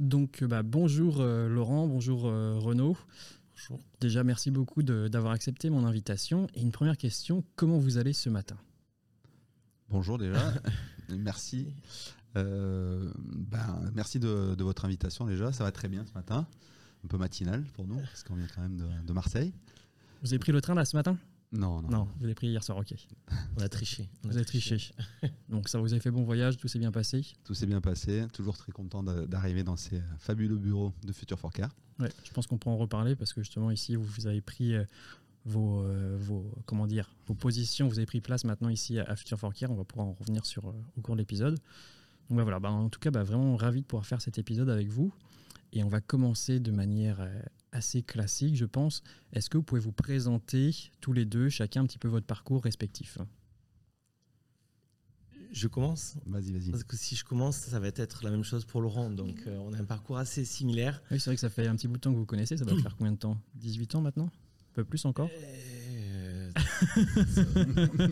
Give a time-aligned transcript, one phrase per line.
[0.00, 2.96] Donc, bah, bonjour Laurent, bonjour Renaud.
[3.52, 3.78] Bonjour.
[4.00, 6.48] Déjà, merci beaucoup d'avoir accepté mon invitation.
[6.54, 8.56] Et une première question, comment vous allez ce matin?
[9.90, 10.54] Bonjour déjà,
[11.10, 11.74] merci.
[12.34, 16.46] ben, merci de, de, votre invitation déjà, ça va très bien ce matin,
[17.04, 19.52] un peu matinal pour nous, parce qu'on vient quand même de, de Marseille.
[20.22, 21.18] Vous avez pris le train là ce matin?
[21.52, 21.88] Non, non.
[21.88, 22.94] Non, vous avez pris hier soir, ok.
[23.56, 24.08] On a triché.
[24.22, 24.78] vous avez triché.
[25.48, 28.24] Donc ça, vous avez fait bon voyage, tout s'est bien passé Tout s'est bien passé,
[28.32, 31.72] toujours très content d'arriver dans ces fabuleux bureaux de Future Forecast.
[31.98, 34.84] Ouais, je pense qu'on peut en reparler parce que justement ici, vous avez pris euh,
[35.44, 39.38] vos, euh, vos, comment dire, vos positions, vous avez pris place maintenant ici à Future
[39.38, 41.58] Forecast, on va pouvoir en revenir sur, euh, au cours de l'épisode.
[42.28, 44.70] Donc bah, voilà, bah, en tout cas, bah, vraiment ravi de pouvoir faire cet épisode
[44.70, 45.12] avec vous.
[45.72, 47.20] Et on va commencer de manière
[47.72, 49.02] assez classique, je pense.
[49.32, 52.62] Est-ce que vous pouvez vous présenter tous les deux, chacun un petit peu votre parcours
[52.62, 53.18] respectif?
[55.52, 56.14] Je commence?
[56.26, 56.70] Vas-y, vas-y.
[56.70, 59.10] Parce que si je commence, ça va être la même chose pour Laurent.
[59.10, 61.02] Donc, euh, on a un parcours assez similaire.
[61.10, 62.56] Oui, c'est vrai que ça fait un petit bout de temps que vous connaissez.
[62.56, 63.36] Ça doit faire combien de temps?
[63.56, 64.26] 18 ans maintenant?
[64.26, 65.28] Un peu plus encore?
[65.32, 66.50] Euh,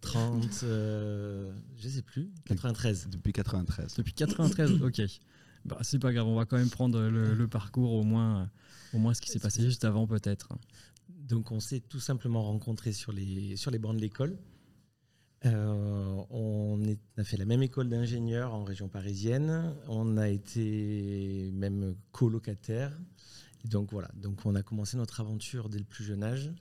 [0.00, 2.30] 30, euh, je sais plus.
[2.46, 3.08] 93.
[3.10, 3.94] Depuis 93.
[3.94, 5.02] Depuis 93, ok.
[5.64, 8.50] Bah, c'est pas grave, on va quand même prendre le, parcours, au moins,
[8.94, 10.48] au moins ce qui s'est passé juste avant peut-être.
[11.08, 14.38] Donc on s'est tout simplement rencontrés sur les, sur les bancs de l'école.
[15.46, 16.82] Euh, on,
[17.16, 19.74] a fait la même école d'ingénieur en région parisienne.
[19.88, 22.98] On a été même colocataire.
[23.64, 26.52] donc voilà, donc on a commencé notre aventure dès le plus jeune âge.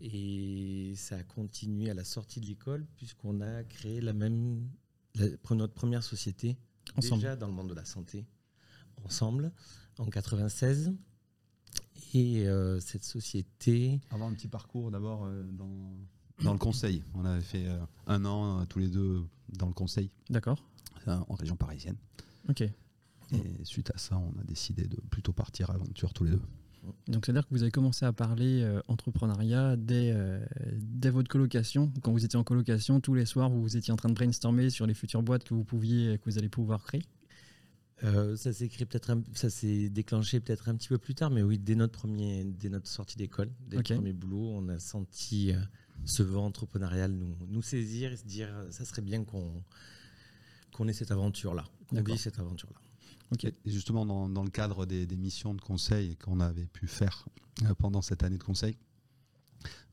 [0.00, 4.68] Et ça a continué à la sortie de l'école puisqu'on a créé la même,
[5.50, 6.56] notre première société
[6.96, 7.22] Ensemble.
[7.22, 8.26] déjà dans le monde de la santé
[9.06, 9.52] ensemble
[9.98, 10.92] en 96.
[12.14, 14.00] Et euh, cette société.
[14.10, 15.96] Avoir un petit parcours d'abord euh, dans,
[16.42, 17.02] dans le conseil.
[17.14, 20.10] On avait fait euh, un an tous les deux dans le conseil.
[20.30, 20.62] D'accord.
[21.06, 21.96] En région parisienne.
[22.48, 22.62] Ok.
[22.62, 26.42] Et suite à ça, on a décidé de plutôt partir à l'aventure tous les deux.
[27.06, 30.14] Donc c'est-à-dire que vous avez commencé à parler entrepreneuriat dès,
[30.72, 31.92] dès votre colocation.
[32.02, 34.86] Quand vous étiez en colocation, tous les soirs, vous étiez en train de brainstormer sur
[34.86, 37.04] les futures boîtes que vous pouviez, que vous allez pouvoir créer
[38.04, 41.58] euh, ça s'est peut-être, ça s'est déclenché peut-être un petit peu plus tard, mais oui,
[41.58, 45.60] dès notre premier, dès notre sortie d'école, dès le premier boulot, on a senti euh,
[46.04, 49.62] ce vent entrepreneurial nous, nous saisir et se dire, euh, ça serait bien qu'on
[50.72, 52.78] qu'on ait cette aventure-là, qu'on vit cette aventure-là.
[53.42, 57.24] Et justement, dans, dans, le cadre des, des missions de conseil qu'on avait pu faire
[57.78, 58.76] pendant cette année de conseil,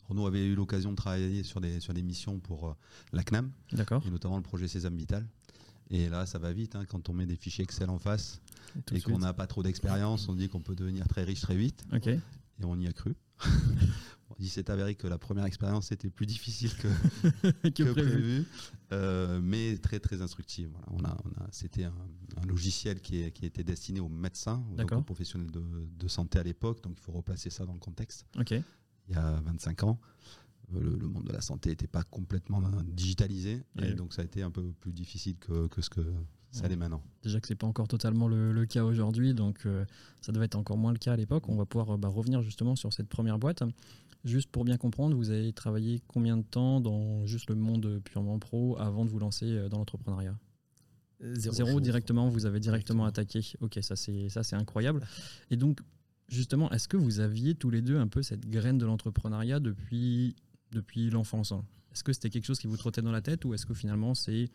[0.09, 2.75] Renaud avait eu l'occasion de travailler sur des, sur des missions pour
[3.14, 5.25] la CNAM, et notamment le projet Sésame Vital.
[5.89, 8.41] Et là, ça va vite hein, quand on met des fichiers Excel en face
[8.91, 10.27] et qu'on n'a pas trop d'expérience.
[10.29, 11.85] On dit qu'on peut devenir très riche très vite.
[12.59, 13.16] Et on y a cru.
[14.39, 18.45] il s'est avéré que la première expérience était plus difficile que, que, prévu,
[18.91, 20.69] euh, mais très très instructive.
[20.72, 21.93] Voilà, on a, on a, C'était un,
[22.38, 25.63] un, logiciel qui, est, qui, était destiné aux médecins, aux, professionnels de,
[25.97, 28.25] de, santé à l'époque, donc il faut replacer ça dans le contexte.
[29.09, 29.99] Il y a 25 ans
[30.72, 34.51] le, monde de la santé n'était pas complètement digitalisé et donc ça a été un
[34.51, 36.01] peu plus difficile que, ce que
[36.51, 37.01] ça l'est maintenant.
[37.24, 39.85] Déjà que c'est pas encore totalement le, cas aujourd'hui, donc euh,
[40.22, 41.50] ça devait être encore moins le cas à l'époque.
[41.50, 43.63] On va pouvoir bah, revenir justement sur cette première boîte.
[44.23, 48.40] Juste pour bien comprendre, vous avez travaillé combien de temps dans juste le monde purement
[48.40, 50.38] pro avant de vous lancer euh, dans l'entrepreneuriat?
[51.19, 53.41] Zéro, directement, vous avez directement, attaqué.
[53.62, 55.06] Ok, ça c'est ça c'est incroyable.
[55.52, 55.79] Et donc
[56.28, 60.35] justement, est-ce que vous aviez tous les deux un peu cette graine de l'entrepreneuriat depuis
[60.73, 61.63] depuis l'enfance hein.
[61.94, 64.16] Est-ce que c'était quelque chose qui vous trottait dans la tête ou est-ce que finalement
[64.16, 64.50] c'est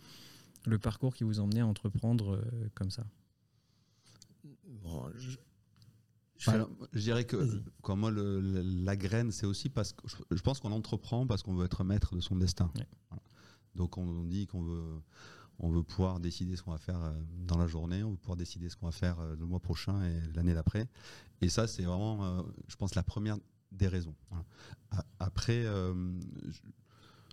[0.67, 3.06] le parcours qui vous emmenait à entreprendre euh, comme ça?
[4.83, 5.37] Bon, je...
[6.41, 7.37] Je, dirais que
[7.89, 11.83] moi, la graine, c'est aussi parce que je, pense qu'on entreprend parce qu'on veut être
[11.83, 12.71] maître de son destin.
[13.75, 15.00] Donc on, dit qu'on veut,
[15.59, 17.12] on veut pouvoir décider ce qu'on va faire euh,
[17.45, 20.00] dans la journée, on veut pouvoir décider ce qu'on va faire euh, le mois prochain
[20.05, 20.87] et l'année d'après.
[21.41, 23.39] Et ça, c'est vraiment, je pense, la première
[23.73, 24.15] des raisons.
[25.21, 25.95] Après, euh,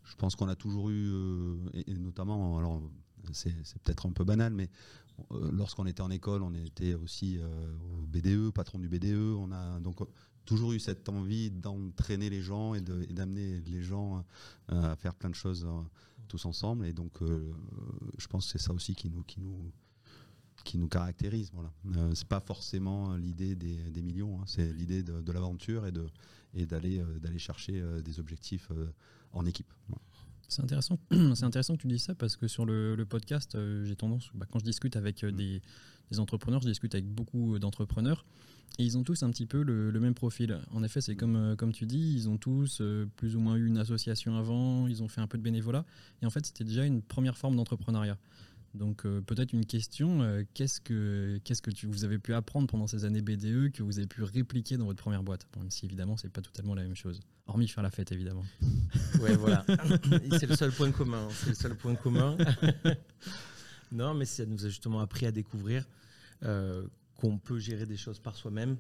[0.03, 2.81] je, pense qu'on a toujours eu, euh, et, notamment, alors
[3.31, 3.53] c'est
[3.83, 4.69] peut-être un peu banal, mais
[5.31, 7.39] euh, lorsqu'on était en école, on était aussi
[7.99, 9.35] au BDE, patron du BDE.
[9.37, 9.99] On a donc
[10.45, 14.23] toujours eu cette envie d'entraîner les gens et d'amener les gens
[14.67, 15.67] à faire plein de choses
[16.27, 16.85] tous ensemble.
[16.85, 17.13] Et donc,
[18.17, 19.71] je pense que c'est ça aussi qui nous, qui nous,
[20.65, 21.51] qui nous caractérise.
[21.53, 21.71] Voilà.
[21.95, 24.43] Euh, c'est pas forcément l'idée des, des millions, hein.
[24.45, 26.07] c'est l'idée de, de l'aventure et de
[26.55, 28.87] et d'aller euh, d'aller chercher euh, des objectifs euh,
[29.33, 29.71] en équipe.
[30.47, 30.99] C'est intéressant.
[31.35, 34.45] C'est intéressant que tu dis ça parce que sur le, le podcast, j'ai tendance, bah,
[34.49, 35.31] quand je discute avec mm.
[35.31, 35.61] des,
[36.11, 38.25] des, entrepreneurs, je discute avec beaucoup d'entrepreneurs
[38.77, 40.59] et ils ont tous un petit peu le, le même profil.
[40.71, 42.81] En effet, c'est comme, comme tu dis, ils ont tous
[43.15, 45.83] plus ou moins eu une association avant, ils ont fait un peu de bénévolat
[46.21, 48.19] et en fait, c'était déjà une première forme d'entrepreneuriat.
[48.75, 52.67] Donc euh, peut-être une question, euh, qu'est-ce que, qu'est-ce que tu, vous avez pu apprendre
[52.67, 55.47] pendant ces années BDE que vous avez pu répliquer dans votre première boîte?
[55.57, 58.43] Même si évidemment c'est pas totalement la même chose, hormis faire la fête évidemment.
[59.21, 59.65] Ouais voilà,
[60.39, 62.37] c'est le seul point commun, c'est le seul point commun.
[63.91, 65.85] non mais ça nous a justement appris à découvrir
[66.43, 66.85] euh,
[67.15, 68.75] qu'on peut gérer des choses par soi-même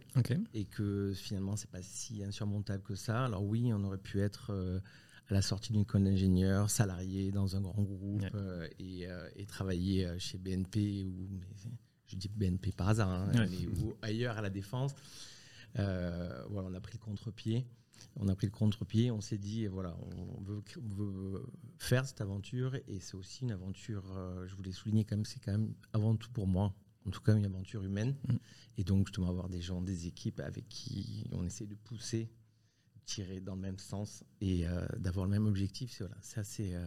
[0.53, 3.25] et que finalement c'est pas si insurmontable que ça.
[3.25, 4.81] Alors oui, on aurait pu être
[5.29, 10.05] à la sortie d'une école d'ingénieur, salarié dans un grand groupe euh, euh, et, travailler
[10.05, 11.27] euh, chez BNP ou
[12.07, 13.31] je dis BNP par hasard, hein,
[13.81, 14.93] ou ailleurs à la défense.
[15.73, 17.65] voilà, on a pris le contre-pied.
[18.17, 19.09] On a pris le contre-pied.
[19.09, 20.61] On s'est dit voilà, on veut,
[21.79, 24.03] faire cette aventure et c'est aussi une aventure.
[24.45, 26.75] je voulais souligner quand même, c'est quand même avant tout pour moi,
[27.07, 28.15] en tout cas une aventure humaine.
[28.27, 28.35] Mm.
[28.77, 32.29] Et donc justement avoir des gens, des équipes avec qui on essaie de pousser
[33.05, 36.85] tirer dans le même sens et euh, d'avoir le même objectif, c'est voilà, assez, euh,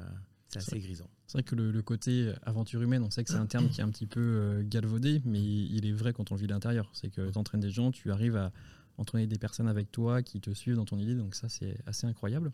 [0.54, 1.08] assez grisant.
[1.26, 3.84] C'est vrai que le, côté aventure humaine, on sait que c'est un terme qui est
[3.84, 6.90] un petit peu euh, galvaudé, mais il est vrai quand on vit l'intérieur.
[6.92, 8.52] C'est que tu entraînes des gens, tu arrives à
[8.96, 12.06] entraîner des personnes avec toi qui te suivent dans ton idée, donc ça c'est assez
[12.06, 12.52] incroyable.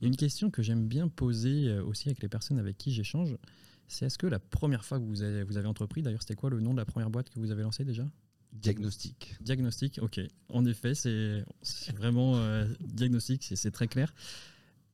[0.00, 3.36] Et une question que j'aime bien poser aussi avec les personnes avec qui j'échange,
[3.86, 6.50] c'est est-ce que la première fois que vous avez, vous avez entrepris, d'ailleurs c'était quoi
[6.50, 8.04] le nom de la première boîte que vous avez lancée déjà?
[8.52, 9.36] Diagnostic.
[9.40, 10.20] Diagnostic, ok.
[10.48, 11.44] En effet, c'est
[11.96, 14.14] vraiment euh, diagnostic, c'est très clair.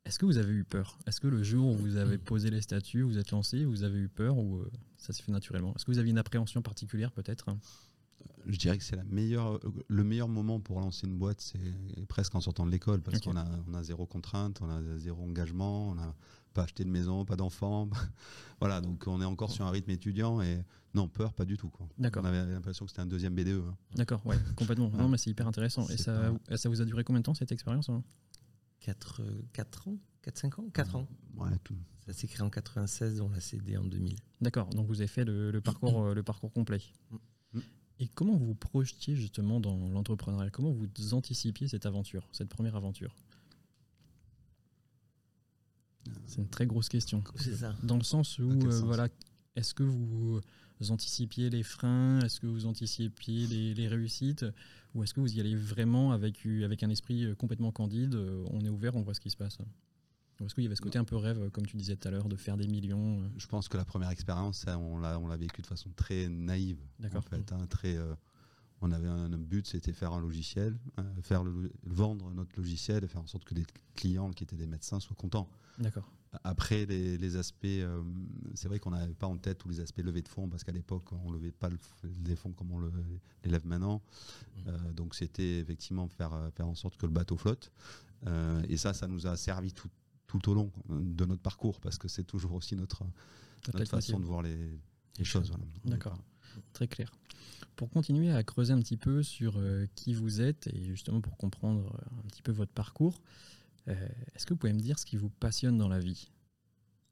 [0.05, 0.99] Est-ce que vous avez eu peur?
[1.07, 3.99] Est-ce que le jour où vous avez posé les statuts, vous êtes lancé, vous avez
[3.99, 5.75] eu peur ou euh, ça s'est fait naturellement?
[5.75, 7.47] Est-ce que vous aviez une appréhension particulière peut-être?
[8.47, 12.41] Je dirais que c'est meilleure, le meilleur moment pour lancer une boîte, c'est presque en
[12.41, 15.97] sortant de l'école, parce qu'on a, on a zéro contrainte, on a zéro engagement, on
[15.97, 16.15] n'a
[16.55, 17.89] pas acheté de maison, pas d'enfants.
[18.61, 20.65] voilà, donc on est encore sur un rythme étudiant et
[20.95, 21.71] non, peur, pas du tout.
[21.99, 22.23] D'accord.
[22.25, 23.63] On avait l'impression que c'était un deuxième BDE.
[23.69, 23.77] Hein.
[23.95, 24.91] D'accord, ouais, complètement.
[24.91, 25.89] Non, mais c'est hyper intéressant.
[25.89, 27.91] Et ça, ça vous a duré combien de temps cette expérience
[28.81, 29.23] 4,
[29.53, 29.97] 4 ans?
[30.25, 30.71] 4-5 ans?
[30.73, 31.09] 4 ans.
[31.37, 31.77] Ouais, tout.
[32.07, 34.17] Ça s'est créé en 96, on l'a cédé en 2000.
[34.41, 36.81] D'accord, donc vous avez fait le, parcours, euh, le parcours complet.
[37.53, 37.61] Mm.
[38.01, 40.51] Et comment vous vous projetiez justement dans l'entrepreneuriat?
[40.51, 43.15] Comment vous anticipiez cette aventure, cette première aventure?
[46.27, 47.23] C'est une très grosse question.
[47.37, 47.75] Ça.
[47.83, 49.09] Dans le sens où, euh, voilà,
[49.57, 50.41] est-ce que vous
[50.91, 52.21] anticipiez les freins?
[52.21, 54.45] Est-ce que vous anticipiez les, réussites?
[54.95, 58.45] Ou est-ce que vous y allez vraiment avec, avec un esprit euh, complètement candide euh,
[58.51, 59.59] On est ouvert, on voit ce qui se passe?
[60.41, 62.11] Ou est-ce qu'il y avait ce côté un peu rêve, comme tu disais tout à
[62.11, 65.37] l'heure, de faire des millions Je pense que la première expérience, on l'a, on l'a
[65.37, 66.79] vécu de façon très naïve.
[67.01, 67.25] D'accord.
[67.27, 67.99] En fait, hein, très,
[68.81, 70.77] on avait un, but, c'était faire un logiciel,
[71.23, 73.65] faire le, vendre notre logiciel et faire en sorte que les
[73.95, 75.49] clients qui étaient des médecins soient contents.
[75.79, 76.09] D'accord.
[76.45, 78.03] Après, les, aspects, euh,
[78.55, 80.73] c'est vrai qu'on n'avait pas en tête tous les aspects levés de fonds, parce qu'à
[80.73, 81.71] l'époque, on ne levait pas
[82.27, 83.97] les fonds comme on les lève maintenant.
[84.57, 84.61] Mmh.
[84.69, 87.73] Euh, donc, c'était effectivement faire, faire en sorte que le bateau flotte.
[88.27, 89.89] Euh, et ça, ça nous a servi tout,
[90.27, 93.05] tout, au long de notre parcours, parce que c'est toujours aussi notre,
[93.73, 94.79] notre façon de voir les,
[95.19, 95.51] les choses.
[95.85, 96.19] D'accord,
[96.73, 97.13] très clair.
[97.77, 99.61] Pour continuer à creuser un petit peu sur
[99.95, 103.21] qui vous êtes, et justement pour comprendre un petit peu votre parcours,
[103.89, 106.31] euh, est-ce que vous pouvez me dire ce qui vous passionne dans la vie?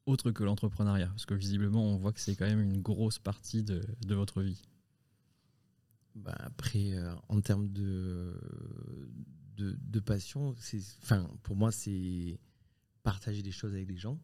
[0.05, 3.63] Autre que l'entrepreneuriat Parce que visiblement, on voit que c'est quand même une grosse partie
[3.63, 4.63] de, votre vie.
[6.15, 8.39] Bah après, euh, en termes de,
[9.57, 10.55] de, passion,
[11.03, 12.39] enfin, pour moi, c'est
[13.03, 14.19] partager des choses avec des gens,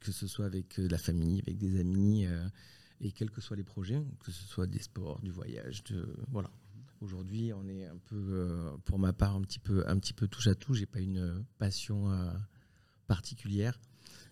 [0.00, 2.26] que ce soit avec euh, la famille, avec des amis,
[3.00, 6.50] et quels que soient les projets, que ce soit des sports, du voyage, de, voilà.
[7.02, 10.28] Aujourd'hui, on est un peu, euh, pour ma part, un petit peu, un petit peu
[10.28, 10.72] touche à tout.
[10.72, 12.32] J'ai pas une passion euh,
[13.06, 13.78] particulière,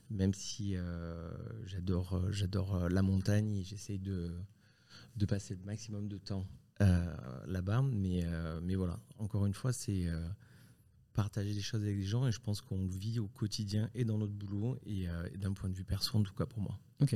[0.08, 1.30] même si euh,
[1.66, 4.34] j'adore, j'adore la montagne et j'essaye de,
[5.16, 6.46] de passer le maximum de temps
[7.46, 7.82] là-bas.
[7.82, 8.24] Mais,
[8.62, 10.06] mais voilà, encore une fois, c'est
[11.12, 14.18] partager des choses avec les gens et je pense qu'on vit au quotidien et dans
[14.18, 15.06] notre boulot et,
[15.36, 16.78] d'un point de vue perso, en tout cas pour moi.
[17.00, 17.14] Ok.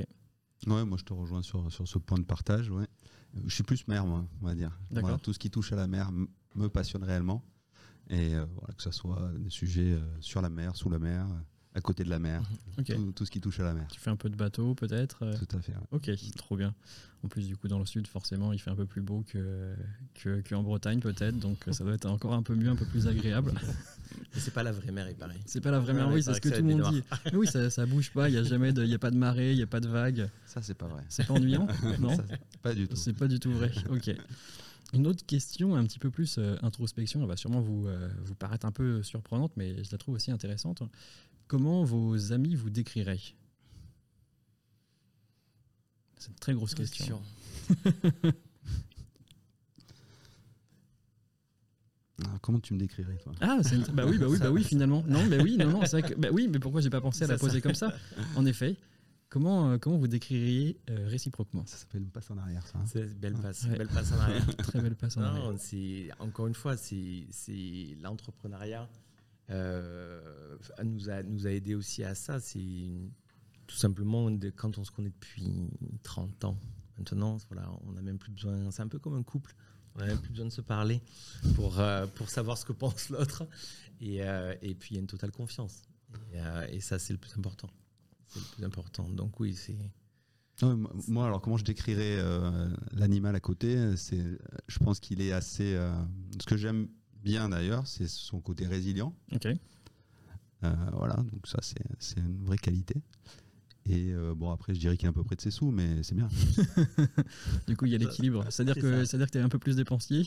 [0.66, 2.70] Ouais, moi je te rejoins sur, sur ce point de partage.
[2.70, 2.86] Ouais.
[3.46, 4.78] Je suis plus mer, moi, on va dire.
[5.22, 6.10] tout ce qui touche à la mer
[6.54, 7.44] me passionne réellement.
[8.10, 8.46] Et euh,
[8.76, 11.26] que ce soit des sujets euh, sur la mer, sous la mer,
[11.74, 12.42] à côté de la mer,
[13.14, 13.86] tout, ce qui touche à la mer.
[13.90, 15.74] Tu fais un peu de bateau peut-être euh Tout à fait.
[15.90, 16.74] Ok, trop bien.
[17.22, 19.74] En plus, du coup, dans le sud, forcément, il fait un peu plus beau que,
[20.14, 23.06] que, en Bretagne peut-être, donc ça doit être encore un peu mieux, un peu plus
[23.06, 23.52] agréable.
[24.32, 25.38] c'est pas la vraie mer, il paraît.
[25.46, 27.02] C'est pas la vraie mer, oui, c'est ce que, tout le monde dit.
[27.32, 29.52] oui, ça, ça bouge pas, il n'y a jamais de, y a pas de marée,
[29.52, 30.28] il n'y a pas de vagues.
[30.46, 31.02] Ça, c'est pas vrai.
[31.08, 31.66] C'est pas ennuyant
[31.98, 32.16] Non
[32.62, 32.96] Pas du tout.
[32.96, 33.72] C'est pas du tout vrai.
[33.90, 34.10] Ok.
[34.94, 38.34] Une autre question un petit peu plus euh, introspection, elle va sûrement vous, euh, vous
[38.34, 40.82] paraître un peu surprenante, mais je la trouve aussi intéressante.
[41.46, 43.20] Comment vos amis vous décriraient?
[46.16, 47.20] C'est une très grosse question.
[52.24, 53.60] Ah, comment tu me décrirais toi Ah,
[53.92, 55.04] bah oui, bah oui, bah oui, finalement.
[55.06, 57.24] Non, mais oui, non, non, c'est vrai que, bah oui, mais pourquoi j'ai pas pensé
[57.24, 57.92] à la poser comme ça
[58.36, 58.76] En effet,
[59.30, 61.66] Comment, euh, comment vous décririez euh, réciproquement?
[61.66, 62.78] Ça s'appelle une passe en arrière, ça.
[62.78, 62.84] Hein.
[62.86, 64.46] c'est belle passe, belle passe en arrière.
[64.56, 65.52] Très belle passe en arrière.
[65.58, 67.26] C'est encore une fois, c'est
[68.00, 68.88] l'entrepreneuriat
[69.50, 72.40] euh, nous a nous a aidé aussi à ça.
[72.40, 72.60] C'est
[73.66, 75.52] tout simplement de, quand on se connaît depuis
[76.04, 76.58] 30 ans.
[76.96, 78.70] Maintenant, voilà, on n'a même plus besoin.
[78.70, 79.54] C'est un peu comme un couple.
[79.98, 81.02] On n'a même plus besoin de se parler
[81.56, 81.82] pour,
[82.14, 83.46] pour savoir ce que pense l'autre.
[84.00, 84.20] Et,
[84.62, 85.82] et, puis, il y a une totale confiance.
[86.32, 87.68] Et, et ça, c'est le plus important
[88.28, 89.08] c'est le plus important.
[89.08, 89.76] Donc oui, c'est.
[91.08, 94.22] moi, alors comment je décrirais euh, l'animal à côté C'est,
[94.66, 95.74] je pense qu'il est assez.
[95.74, 95.92] Euh,
[96.40, 96.88] ce que j'aime
[97.22, 99.14] bien d'ailleurs, c'est son côté résilient.
[99.32, 99.46] Ok.
[100.64, 103.00] Euh, voilà, donc ça c'est, une vraie qualité.
[103.88, 106.14] Et bon, après, je dirais qu'il est à peu près de ses sous, mais c'est
[106.14, 106.28] bien.
[107.66, 108.44] du coup, il y a l'équilibre.
[108.50, 110.26] C'est-à-dire que, c'est-à-dire que tu es un peu plus dépensier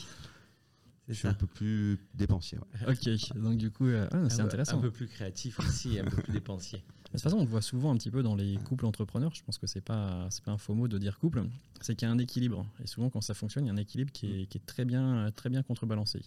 [1.08, 2.58] je suis un peu plus dépensier.
[2.88, 4.78] Ok, donc du coup, ah, c'est intéressant.
[4.78, 6.80] Un peu plus créatif aussi, un peu plus dépensier.
[7.12, 9.36] De toute façon, on le voit souvent un petit peu dans les couples entrepreneurs.
[9.36, 11.44] Je pense que c'est pas c'est pas un faux mot de dire couple.
[11.82, 12.66] C'est qu'il y a un équilibre.
[12.82, 14.86] Et souvent, quand ça fonctionne, il y a un équilibre qui est, qui est très
[14.86, 16.22] bien très bien contrebalancé.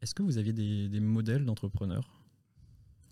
[0.00, 2.21] Est-ce que vous aviez des, des modèles d'entrepreneurs?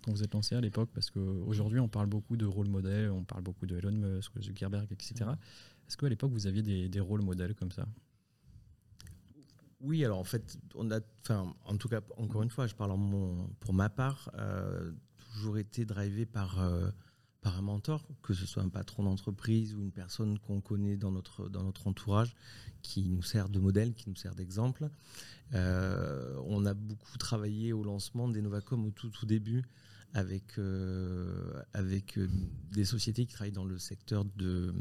[0.04, 3.25] Quand vous êtes lancé à l'époque Parce qu'aujourd'hui, on parle beaucoup de rôle modèle, on
[3.25, 5.30] parle beaucoup de Elon Musk, Zuckerberg, etc.
[5.88, 7.87] Est-ce qu'à l'époque, vous aviez des, des rôles modèles comme ça?
[9.80, 12.90] Oui, alors en fait, on a, enfin, en tout cas, encore une fois, je parle
[12.90, 14.92] en mon, pour ma part, euh,
[15.33, 16.90] toujours été drivé par, euh,
[17.40, 21.11] par un mentor, que ce soit un patron d'entreprise ou une personne qu'on connaît dans
[21.11, 22.37] notre, dans notre entourage,
[22.83, 24.90] qui nous sert de modèle, qui nous sert d'exemple.
[25.54, 29.64] Euh, on a beaucoup travaillé au lancement d'Enovacom au tout, tout début
[30.14, 32.18] avec, euh, avec
[32.72, 34.74] des sociétés qui travaillent dans le secteur de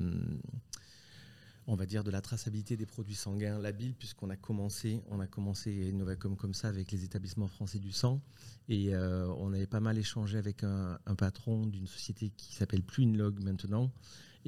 [1.72, 5.28] on va dire, de la traçabilité des produits sanguins labiles, puisqu'on a commencé, on a
[5.28, 8.22] commencé Novacom comme ça avec les établissements français du sang.
[8.70, 13.44] Et euh, on avait pas mal échangé avec un, patron d'une société qui s'appelle Pluinlog
[13.44, 13.92] maintenant,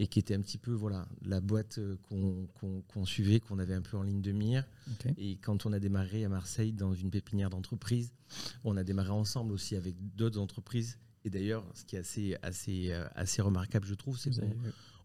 [0.01, 3.83] et qui était un petit peu voilà la boîte euh, qu'on suivait, qu'on avait un
[3.83, 4.65] peu en ligne de mire.
[5.15, 8.11] Et quand on a démarré à Marseille dans une pépinière d'entreprise,
[8.63, 10.97] on a démarré ensemble aussi avec d'autres entreprises.
[11.23, 14.41] Et d'ailleurs, ce qui est assez, assez, euh, assez remarquable, je trouve, c'est que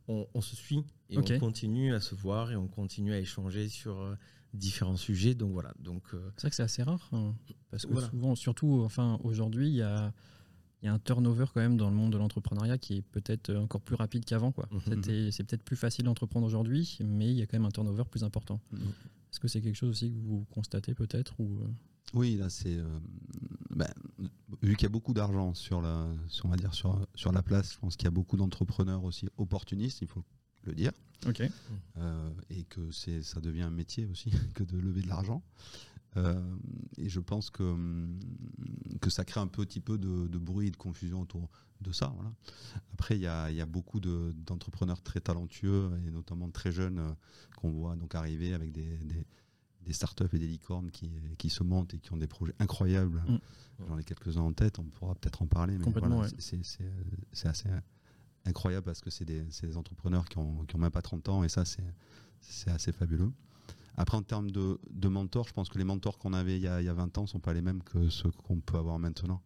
[0.08, 4.00] on, se suit et on continue à se voir et on continue à échanger sur
[4.00, 4.14] euh,
[4.54, 5.34] différents sujets.
[5.34, 5.74] Donc voilà.
[5.78, 7.34] Donc euh, c'est vrai que c'est assez rare hein,
[7.70, 10.14] parce que souvent, surtout, enfin aujourd'hui, il y a
[10.82, 13.54] il y a un turnover quand même dans le monde de l'entrepreneuriat qui est peut-être
[13.54, 14.52] encore plus rapide qu'avant.
[14.52, 14.68] Quoi.
[14.70, 15.30] Mhm.
[15.30, 18.24] C'est peut-être plus facile d'entreprendre aujourd'hui, mais il y a quand même un turnover plus
[18.24, 18.60] important.
[18.72, 18.80] Mhm.
[18.80, 21.68] Est-ce que c'est quelque chose aussi que vous constatez peut-être ou euh?
[22.14, 22.78] Oui, là c'est
[23.74, 23.92] ben,
[24.62, 26.08] vu qu'il y a beaucoup d'argent sur la,
[26.44, 29.28] on va dire sur, sur la place, je pense qu'il y a beaucoup d'entrepreneurs aussi
[29.36, 30.22] opportunistes, il faut
[30.64, 30.92] le dire.
[31.26, 31.42] Ok.
[31.98, 35.42] Euh, et que ça devient un métier aussi que de lever de l'argent.
[36.16, 36.56] Euh,
[36.96, 38.18] et je pense que, hum,
[39.00, 41.48] que ça crée un petit peu de, de bruit et de confusion autour
[41.80, 42.12] de ça.
[42.14, 42.32] Voilà.
[42.92, 47.12] Après, il y a, y a, beaucoup d'entrepreneurs très talentueux et notamment très jeunes euh,
[47.56, 49.26] qu'on voit donc arriver avec des, des,
[49.82, 53.22] des, startups et des licornes qui, qui, se montent et qui ont des projets incroyables.
[53.28, 53.38] Mm.
[53.86, 57.68] J'en ai quelques-uns en tête, on pourra peut-être en parler, mais voilà, c'est assez
[58.46, 61.44] incroyable parce que c'est des, des, entrepreneurs qui ont, qui ont même pas 30 ans
[61.44, 63.30] et ça, c'est assez fabuleux.
[63.96, 66.68] Après, en termes de, de mentors, je pense que les mentors qu'on avait il y,
[66.68, 68.76] a, il y, a, 20 ans ne sont pas les mêmes que ceux qu'on peut
[68.76, 69.42] avoir maintenant.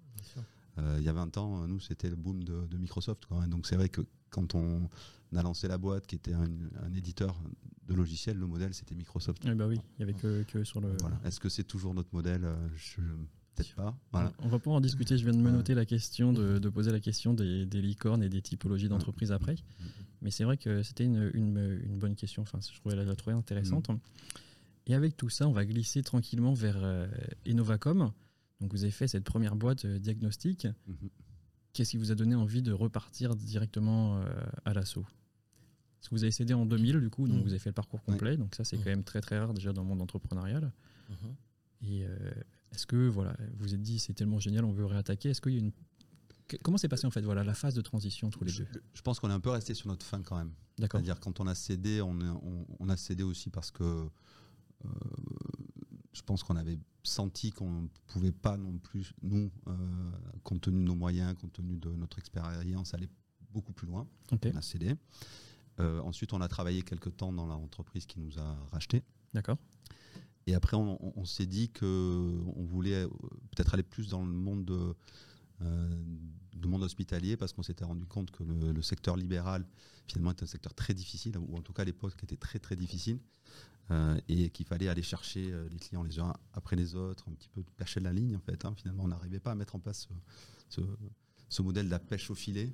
[0.78, 3.26] Euh, il y a 20 ans, nous, c'était le boom de, de Microsoft.
[3.26, 4.88] Quoi, Donc, c'est vrai que quand on
[5.35, 6.49] a lancé la boîte, qui était un,
[6.83, 7.40] un éditeur
[7.87, 9.42] de logiciels, le modèle, c'était Microsoft.
[9.45, 10.97] Eh bah oui, il n'y avait que, que, sur le.
[11.00, 11.21] Voilà.
[11.25, 12.47] Est-ce que c'est toujours notre modèle?
[12.76, 13.00] Je,
[13.62, 13.97] Peut-être pas.
[14.12, 14.33] Voilà.
[14.40, 15.17] On va pouvoir en discuter.
[15.17, 18.23] Je viens de me noter la question, de, de poser la question des, des, licornes
[18.23, 19.57] et des typologies d'entreprises après.
[20.23, 22.43] Mais c'est vrai que c'était une, une, une, bonne question.
[22.43, 23.88] Enfin, je trouvais la, trouver intéressante.
[23.88, 23.99] Mm.
[24.87, 27.07] Et avec tout ça, on va glisser tranquillement vers euh,
[27.47, 28.12] Innovacom.
[28.61, 30.67] Donc, vous avez fait cette première boîte euh, diagnostic.
[30.67, 31.09] Mm-hmm.
[31.73, 34.25] Qu'est-ce qui vous a donné envie de repartir directement euh,
[34.64, 35.07] à l'assaut?
[35.99, 37.43] Parce que vous avez cédé en 2000, du coup, donc mm.
[37.43, 38.37] vous avez fait le parcours complet.
[38.37, 38.81] Donc, ça, c'est mm.
[38.81, 40.73] quand même très, très rare déjà dans le monde entrepreneurial.
[41.11, 41.87] Mm-hmm.
[41.87, 42.07] Et
[42.73, 45.53] est-ce que voilà, vous vous êtes dit c'est tellement génial, on veut réattaquer Est-ce qu'il
[45.53, 45.73] y a une
[46.62, 48.67] Comment s'est passé en fait voilà la phase de transition tous les deux?
[48.93, 50.53] Je pense qu'on est un peu resté sur notre fin quand même.
[50.79, 51.00] D'accord.
[51.00, 52.19] C'est-à-dire quand on a cédé, on,
[52.81, 54.89] on, a cédé aussi parce que euh,
[56.12, 59.73] je pense qu'on avait senti qu'on ne pouvait pas non plus, nous, euh,
[60.43, 63.09] compte tenu de nos moyens, compte tenu de notre expérience, aller
[63.53, 64.07] beaucoup plus loin.
[64.33, 64.95] On a cédé.
[65.79, 69.03] Euh, ensuite, on a travaillé quelques temps dans l'entreprise qui nous a racheté.
[69.33, 69.57] D'accord.
[70.50, 73.09] Et après, on, s'est dit qu'on voulait euh,
[73.54, 74.97] peut-être aller plus dans le monde, de,
[75.62, 79.64] euh, monde hospitalier parce qu'on s'était rendu compte que le, secteur libéral,
[80.09, 82.75] finalement, était un secteur très difficile, ou en tout cas à l'époque, était très très
[82.75, 83.21] difficile.
[83.92, 87.49] Euh, et qu'il fallait aller chercher les clients les uns après les autres, un petit
[87.49, 88.64] peu percher la ligne en fait.
[88.64, 88.73] Hein.
[88.76, 90.09] Finalement, on n'arrivait pas à mettre en place
[90.69, 90.80] ce,
[91.49, 92.73] ce modèle de la pêche au filet,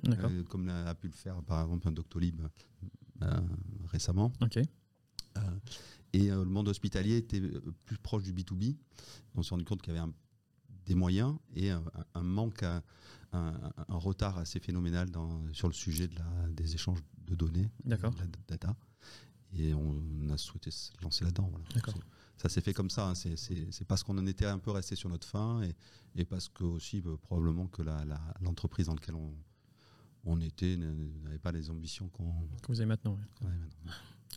[0.49, 2.41] comme a, pu le faire par exemple un Doctolib
[3.85, 4.31] récemment.
[6.13, 7.41] Et le monde hospitalier était
[7.85, 8.75] plus proche du B2B.
[9.35, 10.07] On s'est rendu compte qu'il y avait
[10.85, 11.83] des moyens et un,
[12.21, 13.53] manque, un,
[13.89, 17.97] retard assez phénoménal dans, sur le sujet de la, des échanges de données, de la
[18.47, 18.75] data.
[19.53, 21.51] Et on a souhaité se lancer là-dedans.
[22.37, 23.09] Ça s'est fait comme ça.
[23.09, 23.13] Hein.
[23.15, 25.75] C'est parce qu'on en était un peu resté sur notre fin et,
[26.15, 27.81] et parce que aussi bah, probablement que
[28.41, 29.33] l'entreprise dans laquelle on,
[30.25, 33.17] on était n'avait pas les ambitions qu'on que vous avez maintenant.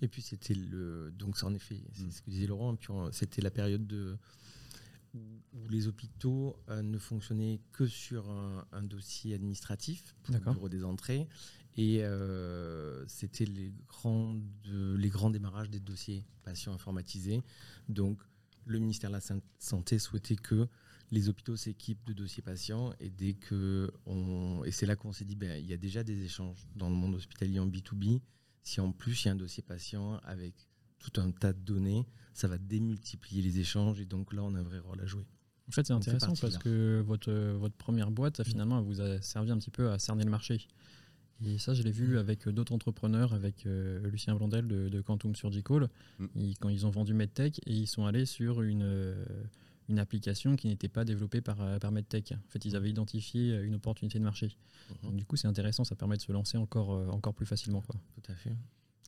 [0.03, 2.11] Et puis c'était le donc en effet, c'est mm.
[2.11, 2.77] ce que disait Laurent.
[2.77, 4.17] Puis c'était la période de
[5.15, 10.85] où, les hôpitaux euh, ne fonctionnaient que sur un, dossier administratif pour le bureau des
[10.85, 11.29] entrées
[11.77, 17.43] et euh, c'était les grands, les grands démarrages des dossiers patients informatisés.
[17.89, 18.21] Donc,
[18.67, 20.69] le ministère de la Santé souhaitait que
[21.11, 22.93] les hôpitaux s'équipent de dossiers patients.
[23.01, 26.03] Et dès que on, et c'est là qu'on s'est dit, ben, il y a déjà
[26.03, 28.21] des échanges dans le monde hospitalier en B2B.
[28.63, 30.55] Si en plus il y a un dossier patient avec
[30.99, 34.01] tout un tas de données, ça va démultiplier les échanges.
[34.01, 35.27] Et donc là, on a un vrai rôle à jouer.
[35.69, 39.59] En fait, c'est intéressant parce que votre, votre première boîte, finalement, vous a servi un
[39.59, 40.67] petit peu à cerner le marché.
[41.45, 45.89] Et ça, je l'ai vu avec d'autres entrepreneurs, avec euh, Lucien Blondel de, Quantum Surgical,
[46.19, 46.27] mm.
[46.61, 49.25] quand ils ont vendu MedTech et ils sont allés sur une, euh,
[49.91, 52.33] une application qui n'était pas développée par, euh, par MedTech.
[52.33, 54.49] En fait, ils avaient identifié une opportunité de marché.
[55.05, 55.17] Mm-hmm.
[55.17, 57.81] du coup, c'est intéressant, ça permet de se lancer encore, encore plus facilement.
[57.81, 57.97] Quoi.
[58.15, 58.57] Tout à fait.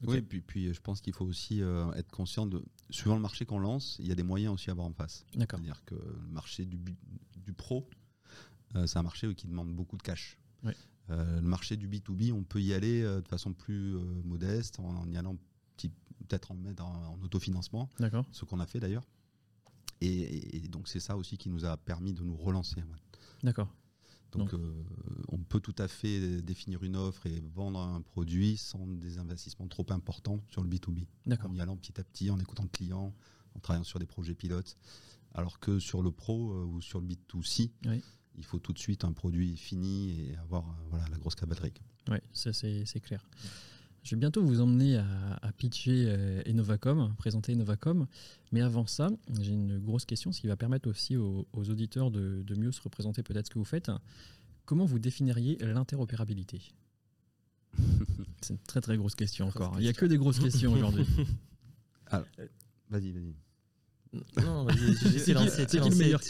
[0.05, 1.61] Oui, puis, puis je pense qu'il faut aussi
[1.95, 4.73] être conscient de, suivant le marché qu'on lance, il y a des moyens aussi à
[4.73, 5.25] avoir en face.
[5.33, 6.79] C'est-à-dire que le marché du,
[7.37, 7.89] du pro,
[8.75, 10.39] c'est un marché qui demande beaucoup de cash.
[10.65, 10.73] Oui.
[11.11, 14.79] Euh, le marché du B2B, on peut y aller euh, de façon plus euh, modeste,
[14.79, 15.37] en, y allant
[16.29, 17.91] peut-être en mettre en, autofinancement,
[18.31, 19.05] ce qu'on a fait d'ailleurs.
[20.05, 22.83] Et, donc c'est ça aussi qui nous a permis de nous relancer.
[23.43, 23.69] D'accord.
[24.33, 24.55] Donc,
[25.29, 29.69] on peut tout à fait définir une offre et vendre un produit sans des investissements
[29.69, 31.05] trop importants sur le B2B.
[31.45, 33.15] En y allant petit à petit, en écoutant le client,
[33.55, 34.79] en travaillant sur des projets pilotes.
[35.35, 38.03] Alors que sur le pro ou sur le B2C, oui
[38.37, 41.73] il faut tout de suite un produit fini et avoir euh, voilà, la grosse cavalerie.
[42.09, 43.25] Oui, ça c'est clair.
[44.03, 48.07] Je vais bientôt vous emmener à, pitcher euh, Enovacom, présenter Enovacom.
[48.51, 49.11] Mais avant ça,
[49.41, 53.23] j'ai une grosse question, ce qui va permettre aussi aux, auditeurs de, mieux se représenter
[53.23, 53.91] peut-être ce que vous faites.
[54.65, 56.61] Comment vous définiriez l'interopérabilité?
[58.41, 59.75] C'est une très très grosse question encore.
[59.79, 61.07] Il n'y a que des grosses questions aujourd'hui.
[62.91, 63.35] Vas-y, vas-y.
[64.45, 66.21] Non, c'est qui le meilleur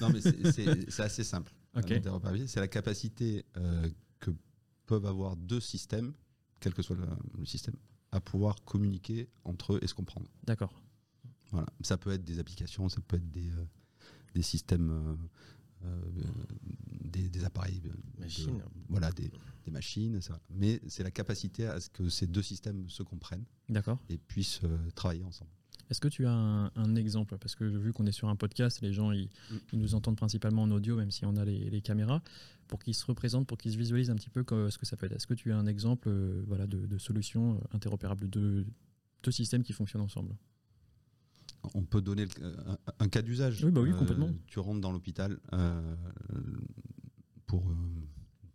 [0.00, 1.52] Non, mais c'est assez simple.
[2.46, 4.32] C'est la capacité euh, que
[4.86, 6.12] peuvent avoir deux systèmes,
[6.60, 7.76] quel que soit le, système,
[8.12, 10.28] à pouvoir communiquer entre eux et se comprendre.
[10.44, 10.72] D'accord.
[11.50, 11.66] Voilà.
[11.80, 13.64] Ça peut être des applications, ça peut être des, euh,
[14.34, 15.18] des systèmes,
[15.84, 16.02] euh,
[17.04, 17.80] des, appareils,
[18.18, 18.62] machines.
[18.88, 19.30] voilà, des,
[19.64, 20.20] des, machines.
[20.20, 20.40] Ça.
[20.50, 23.44] Mais c'est la capacité à ce que ces deux systèmes se comprennent
[24.08, 24.60] et puissent
[24.94, 25.50] travailler ensemble.
[25.90, 27.36] Est-ce que tu as un, exemple?
[27.38, 29.28] Parce que vu qu'on est sur un podcast, les gens mm.
[29.72, 32.22] ils, nous entendent principalement en audio, même si on a les, caméras,
[32.68, 35.06] pour qu'ils se représentent, pour qu'ils se visualisent un petit peu ce que ça peut
[35.06, 35.12] être.
[35.12, 38.66] Est-ce que tu as un exemple euh, voilà, de, solution euh, interopérable, de
[39.22, 40.36] deux systèmes qui fonctionnent ensemble?
[41.74, 42.26] On peut donner
[43.00, 43.64] un, cas d'usage.
[43.64, 44.28] Oui, bah oui, complètement.
[44.28, 45.38] Euh, tu rentres dans l'hôpital
[47.46, 48.06] pour une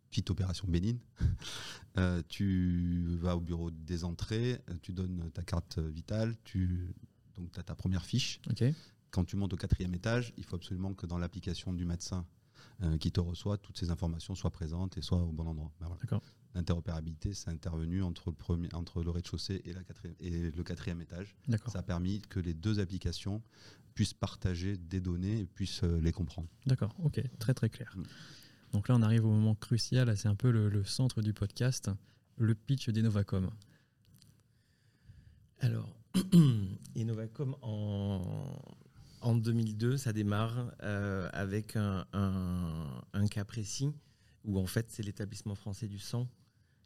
[0.10, 1.00] petite opération bénigne.
[2.30, 6.94] tu vas au bureau des entrées, tu donnes ta carte vitale, tu
[7.36, 8.40] donc tu as ta première fiche.
[9.10, 12.26] Quand tu montes au quatrième étage, il faut absolument que dans l'application du médecin
[12.84, 15.72] euh, qui te reçoit, toutes ces informations soient présentes et soient au bon endroit.
[15.80, 15.90] Ben
[16.56, 19.74] L'interopérabilité, c'est intervenu entre le, premier, entre le rez-de-chaussée et,
[20.20, 21.36] et, le quatrième étage.
[21.68, 23.42] Ça a permis que les deux applications
[23.96, 26.48] puissent partager des données et puissent euh, les comprendre.
[26.66, 27.96] D'accord, ok, très très clair.
[27.98, 28.04] Mm.
[28.74, 31.90] Donc là, on arrive au moment crucial, c'est un peu le, le, centre du podcast,
[32.38, 33.50] le pitch d'Enovacom.
[35.60, 35.96] Alors,
[36.96, 38.60] Innovacom en,
[39.24, 42.06] en 2002, ça démarre euh, avec un,
[43.32, 43.90] cas précis
[44.44, 46.28] où en fait c'est l'établissement français du sang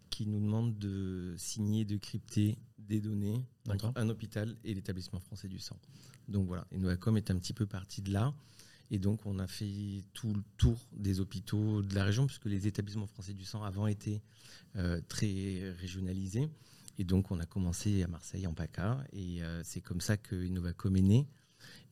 [0.09, 5.47] qui nous demande de signer, de crypter des données entre un hôpital et l'établissement français
[5.47, 5.77] du sang.
[6.27, 8.33] Donc voilà, Innovacom est un petit peu parti de là.
[8.89, 12.67] Et donc, on a fait tout le tour des hôpitaux de la région, puisque les
[12.67, 14.21] établissements français du sang avant étaient
[14.77, 16.47] euh, très régionalisés.
[16.97, 20.35] Et donc, on a commencé à Marseille, en PACA, et euh, c'est comme ça que
[20.41, 21.27] Innovacom est né.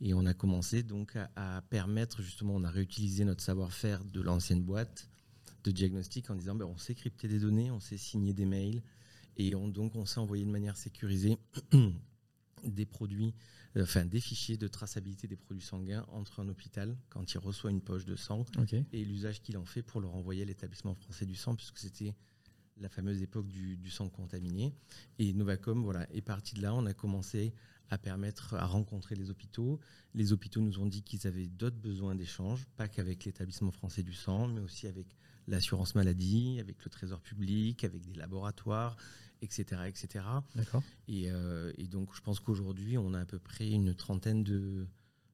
[0.02, 4.64] Et on a commencé donc à, permettre, justement, on a réutilisé notre savoir-faire de l'ancienne
[4.64, 5.10] boîte
[5.64, 8.84] de diagnostic en disant, ben, on sait crypter des données, on sait signer des mails,
[9.38, 11.38] et on, donc on sait envoyer de manière sécurisée
[12.64, 13.34] des produits,
[13.78, 17.72] euh, enfin des fichiers de traçabilité des produits sanguins entre un hôpital quand il reçoit
[17.72, 18.46] une poche de sang
[18.92, 22.14] et l'usage qu'il en fait pour le renvoyer à l'établissement français du sang, puisque c'était
[22.78, 24.74] la fameuse époque du, sang contaminé.
[25.20, 26.74] Et Novacom voilà, est parti de là.
[26.74, 27.54] On a commencé
[27.90, 29.80] à permettre, à rencontrer les hôpitaux.
[30.14, 34.14] Les hôpitaux nous ont dit qu'ils avaient d'autres besoins d'échange, pas qu'avec l'établissement français du
[34.14, 35.08] sang, mais aussi avec
[35.48, 38.98] l'assurance maladie, avec le trésor public, avec des laboratoires,
[39.42, 39.82] etc.
[39.88, 40.26] etc.
[40.56, 40.84] D'accord.
[41.08, 44.88] Et, euh, et, donc, je pense qu'aujourd'hui, on a à peu près une trentaine de,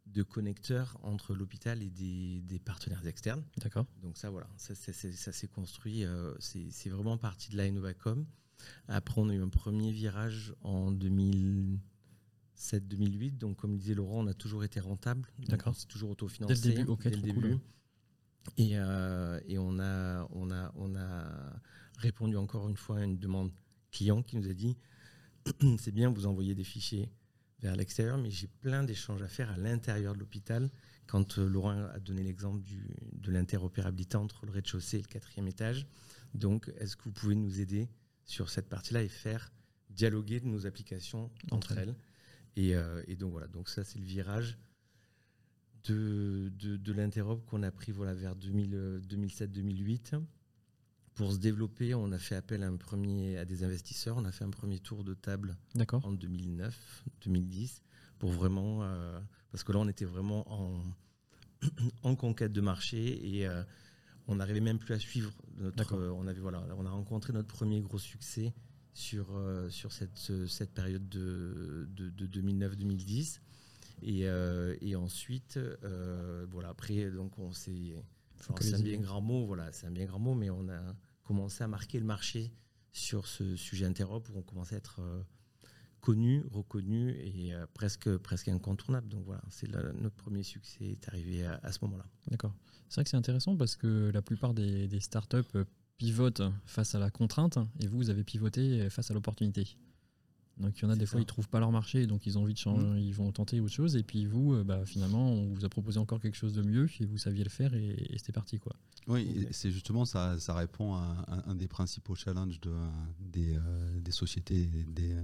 [0.08, 3.44] de connecteurs entre l'hôpital et des, des, partenaires externes.
[3.58, 3.86] D'accord.
[4.02, 8.26] Donc ça, voilà, ça, s'est construit, euh, c'est vraiment partie de la Innovacom.
[8.88, 10.92] Après, on a eu un premier virage en
[12.62, 13.38] 2007-2008.
[13.38, 15.28] Donc, comme disait Laurent, on a toujours été rentable.
[15.47, 15.76] D'accord.
[15.76, 16.54] C'est toujours autofinancé.
[16.62, 17.58] Dès le début, dès le début.
[18.58, 21.62] Et, euh, et, on, a, on, a, on a
[21.97, 23.52] répondu encore une fois à une demande
[23.91, 24.78] client qui nous a dit
[25.78, 27.12] c'est bien, vous envoyez des fichiers
[27.60, 30.71] vers l'extérieur, mais j'ai plein d'échanges à faire à l'intérieur de l'hôpital.
[31.06, 32.63] Quand euh, Laurent a donné l'exemple
[33.13, 35.86] de l'interopérabilité entre le rez-de-chaussée et le quatrième étage,
[36.34, 37.89] donc est-ce que vous pouvez nous aider
[38.26, 39.52] sur cette partie-là et faire
[39.89, 41.95] dialoguer nos applications entre, elles,
[42.58, 44.60] euh, et, donc voilà, donc ça c'est le virage
[45.86, 50.22] de, de, de l'interop qu'on a pris voilà, vers 2007-2008
[51.14, 54.18] pour se développer, on a fait appel à, un premier, à des investisseurs.
[54.18, 55.58] On a fait un premier tour de table
[56.04, 57.84] en 2009, 2010,
[58.18, 58.84] pour vraiment.
[58.84, 59.20] Euh,
[59.52, 60.82] parce que là, on était vraiment en,
[62.04, 63.64] en conquête de marché et euh,
[64.28, 65.32] on n'arrivait même plus à suivre.
[65.58, 68.54] Notre, euh, on, avait, voilà, on a rencontré notre premier gros succès
[68.94, 69.28] sur,
[69.70, 73.40] sur cette, cette période de, de, 2009-2010.
[74.04, 74.22] Et,
[74.82, 75.60] et, ensuite,
[76.52, 77.96] voilà, après, donc on s'est
[78.60, 81.64] c'est un bien grand mot, voilà, c'est un bien grand mot, mais on a commencé
[81.64, 82.52] à marquer le marché
[82.92, 85.22] sur ce sujet interop où on commençait à être euh,
[86.02, 89.08] connu, reconnu et euh, presque, presque incontournable.
[89.08, 92.06] Donc voilà, c'est notre premier succès est arrivé à, ce moment-là.
[92.30, 92.54] D'accord.
[92.90, 95.58] C'est vrai que c'est intéressant parce que la plupart des, des startups
[96.02, 99.78] pivotent face à la contrainte et vous, vous avez pivoté face à l'opportunité.
[100.58, 102.42] Donc il y en a des fois, ils trouvent pas leur marché, donc ils ont
[102.42, 102.98] envie de changer, mm.
[102.98, 103.96] ils vont tenter autre chose.
[103.96, 106.90] Et puis vous, euh, bah, finalement, on vous a proposé encore quelque chose de mieux,
[107.00, 108.58] et vous saviez le faire, et, c'était parti.
[108.58, 108.76] Quoi.
[109.08, 112.74] Oui, c'est justement ça, ça répond à un, des principaux challenges de,
[113.20, 115.16] des, euh, des, sociétés, des,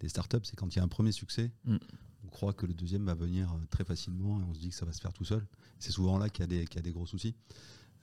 [0.00, 1.76] des startups, c'est quand il y a un premier succès, mm.
[2.24, 4.76] on croit que le deuxième va venir euh, très facilement, et on se dit que
[4.76, 5.46] ça va se faire tout seul.
[5.78, 7.34] C'est souvent là qu'il y, y, a des gros soucis.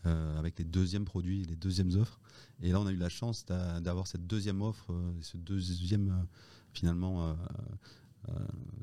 [0.05, 2.19] Avec les deuxièmes produits, les deuxièmes offres.
[2.61, 6.25] Et là, on a eu la chance d'avoir cette deuxième offre, ce deuxième
[6.73, 7.33] finalement euh,
[8.29, 8.33] euh,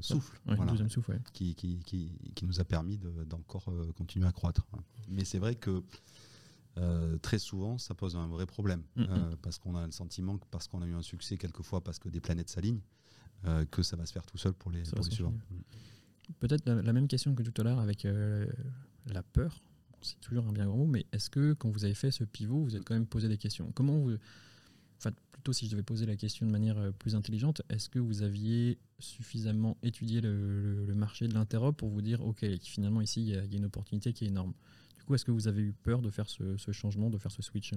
[0.00, 0.40] souffle,
[0.88, 4.66] souffle qui, qui, qui, qui, nous a permis d'encore euh, continuer à croître.
[5.08, 5.82] Mais c'est vrai que
[7.20, 9.36] très souvent, ça pose un vrai problème, mm, mm.
[9.42, 12.08] parce qu'on a le sentiment que parce qu'on a eu un succès quelquefois, parce que
[12.08, 12.80] des planètes s'alignent,
[13.70, 15.34] que ça va se faire tout seul pour les, pour les suivants.
[16.38, 18.06] Peut-être la, même question que tout à l'heure avec
[19.06, 19.60] la peur.
[20.02, 22.62] C'est toujours un bien grand mot, mais est-ce que quand vous avez fait ce pivot,
[22.62, 23.70] vous êtes quand même posé des questions?
[23.74, 24.16] Comment vous,
[24.98, 27.98] enfin plutôt si je devais poser la question de manière euh, plus intelligente, est-ce que
[27.98, 33.28] vous aviez suffisamment étudié le, marché de l'interop pour vous dire, ok, finalement ici il
[33.28, 34.52] y, a une opportunité qui est énorme?
[34.98, 37.42] Du coup, est-ce que vous avez eu peur de faire ce, changement, de faire ce
[37.42, 37.72] switch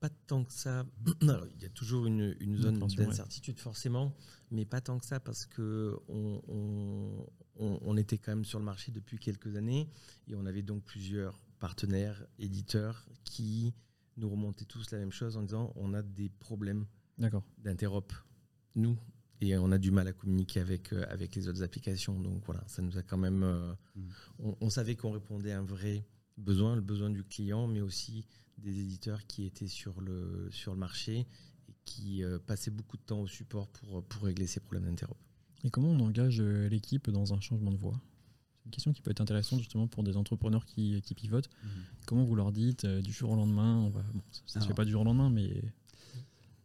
[0.00, 0.86] pas tant que ça.
[1.22, 4.14] il y a toujours une, zone d'incertitude forcément,
[4.52, 7.26] mais pas tant que ça parce que on,
[7.96, 9.88] était quand même sur le marché depuis quelques années
[10.26, 13.74] et on avait donc plusieurs partenaires, éditeurs qui
[14.16, 16.86] nous remontaient tous la même chose en disant on a des problèmes
[17.58, 18.12] d'interop,
[18.74, 18.96] nous,
[19.40, 22.18] et on a du mal à communiquer avec, euh, avec les autres applications.
[22.18, 23.42] Donc voilà, ça nous a quand même.
[23.42, 24.52] Euh, mm.
[24.60, 26.04] on, savait qu'on répondait à un vrai
[26.36, 28.26] besoin, le besoin du client, mais aussi
[28.58, 31.26] des éditeurs qui étaient sur le, sur le marché
[31.68, 35.16] et qui euh, passaient beaucoup de temps au support pour, pour régler ces problèmes d'interop.
[35.64, 38.00] Et comment on engage l'équipe dans un changement de voie?
[38.64, 41.48] Une question qui peut être intéressante justement pour des entrepreneurs qui, qui pivotent.
[41.62, 41.70] Mhm.
[42.06, 43.90] Comment vous leur dites euh, du jour au lendemain
[44.46, 45.62] Ça ne se fait pas du jour au lendemain, mais.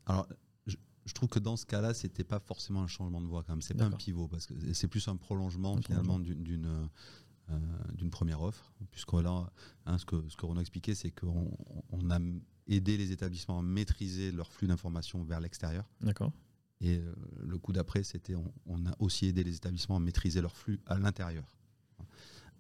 [0.05, 0.27] Alors,
[0.67, 3.61] je, trouve que dans ce cas-là, c'était pas forcément un changement de voie quand même.
[3.61, 6.89] C'est pas un pivot parce que c'est plus un prolongement finalement d'une
[7.51, 7.57] euh,
[7.95, 8.71] d'une première offre.
[8.91, 9.51] Puisque là,
[9.85, 11.51] hein, ce, que, ce que Renaud expliquait, c'est qu'on
[11.91, 12.19] on a
[12.67, 15.85] aidé les établissements à maîtriser leur flux d'informations vers l'extérieur.
[15.99, 16.31] D'accord.
[16.83, 20.41] Et euh, le coup d'après, c'était on, on, a aussi aidé les établissements à maîtriser
[20.41, 21.45] leur flux à l'intérieur.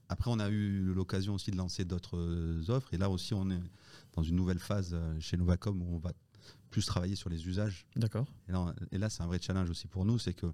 [0.07, 2.93] Après, on a eu l'occasion aussi de lancer d'autres euh, offres.
[2.93, 3.59] Et là aussi, on est
[4.13, 6.13] dans une nouvelle phase euh, chez Novacom où on va
[6.69, 7.85] plus travailler sur les usages.
[7.97, 8.25] D'accord.
[8.91, 10.47] Et là, c'est un vrai challenge aussi pour nous, c'est que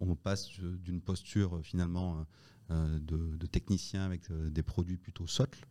[0.00, 2.26] on, passe d'une posture finalement
[2.68, 5.64] de, technicien avec des produits plutôt socles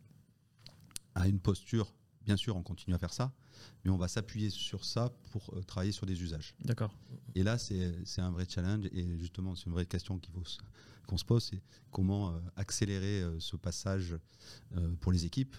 [1.14, 1.92] à une posture
[2.24, 3.32] bien sûr, on continue à faire ça,
[3.84, 6.54] mais on va s'appuyer sur ça pour euh, travailler sur des usages.
[6.64, 6.94] D'accord.
[7.34, 10.20] Et là, c'est un vrai challenge et justement, c'est une vraie question
[11.06, 14.16] qu'on se pose, c'est comment euh, accélérer euh, ce passage
[15.00, 15.56] pour les équipes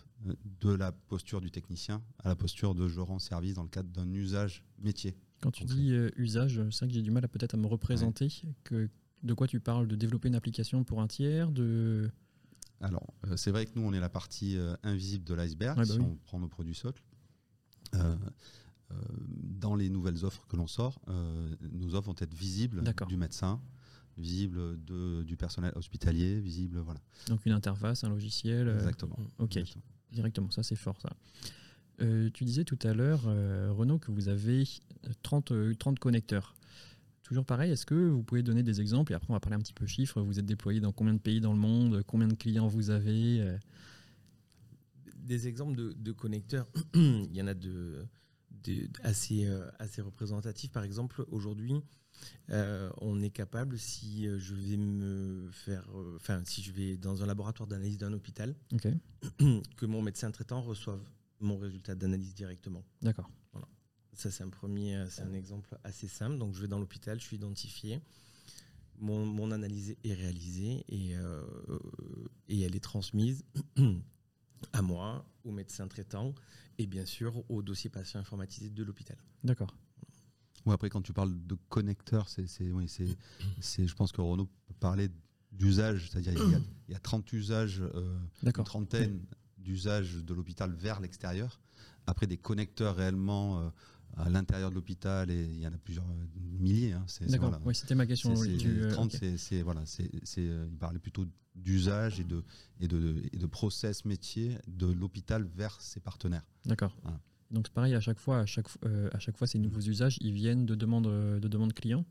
[0.62, 3.90] de la posture du technicien à la posture de je rends service dans le cadre
[3.90, 5.16] d'un usage métier.
[5.42, 8.30] Quand tu dis usage, c'est vrai que j'ai du mal à peut-être à me représenter.
[8.64, 8.90] Que,
[9.24, 9.88] de quoi tu parles?
[9.88, 12.10] De développer une application pour un tiers de...
[12.82, 15.86] Alors, euh, c'est vrai que nous, on est la partie euh, invisible de l'iceberg, bah
[15.86, 17.04] si on prend nos produits socles.
[17.96, 18.16] Euh,
[19.44, 21.00] dans les nouvelles offres que l'on sort,
[21.72, 23.62] nos offres vont être visibles du médecin,
[24.18, 27.00] visibles du personnel hospitalier, visibles, voilà.
[27.28, 28.68] Donc une interface, un logiciel.
[28.68, 29.18] Exactement.
[29.38, 29.60] Ok,
[30.12, 31.10] directement, ça c'est fort ça.
[32.34, 34.68] tu disais tout à l'heure, Renaud, que vous avez
[35.22, 36.56] 30, 30 connecteurs.
[37.24, 39.62] Toujours pareil, est-ce que vous pouvez donner des exemples Et après, on va parler un
[39.62, 40.22] petit peu chiffres.
[40.22, 43.42] Vous êtes déployé dans combien de pays dans le monde Combien de clients vous avez
[43.42, 43.58] euh?
[45.16, 48.08] Des exemples de, connecteurs, il y en a de,
[49.04, 50.72] assez, euh, assez représentatifs.
[50.72, 51.76] Par exemple, aujourd'hui,
[52.50, 57.28] euh, on est capable, si je vais me faire, enfin, si je vais dans un
[57.28, 58.56] laboratoire d'analyse d'un hôpital,
[59.78, 61.02] que mon médecin traitant reçoive
[61.40, 62.84] mon résultat d'analyse directement.
[63.02, 63.30] D'accord.
[64.14, 66.38] Ça, c'est un premier, euh, c'est un exemple assez simple.
[66.38, 68.02] Donc, je vais dans l'hôpital, je suis identifié.
[69.02, 71.42] Mon, analyse est réalisée et, euh,
[72.50, 73.46] et elle est transmise
[74.74, 76.36] à moi, au médecin traitant
[76.78, 79.18] et bien sûr au dossier patient informatisé de l'hôpital.
[79.44, 79.76] D'accord.
[80.66, 84.74] Ouais, après, quand tu parles de connecteur, c'est, oui, c'est, je pense que Renault peut
[84.80, 85.10] parler
[85.52, 86.34] d'usage, c'est-à-dire
[86.88, 89.22] il, y a 30 usages, euh, une trentaine
[89.58, 91.60] d'usages de l'hôpital vers l'extérieur.
[92.08, 93.70] Après, des connecteurs réellement euh,
[94.18, 96.26] à l'intérieur de l'hôpital et il y en a plusieurs euh,
[96.60, 96.94] milliers.
[96.94, 98.34] Hein, D'accord, oui, c'était ma question.
[98.34, 102.44] 30, euh, c'est, voilà, c'est, euh, il parlait plutôt d'usage et de,
[102.80, 106.46] et, de, et de process métier de l'hôpital vers ses partenaires.
[106.66, 106.96] D'accord.
[107.52, 108.68] Donc c'est pareil, à chaque fois, à chaque,
[109.12, 112.06] à chaque fois, ces nouveaux usages, ils viennent de demandes de demande clients.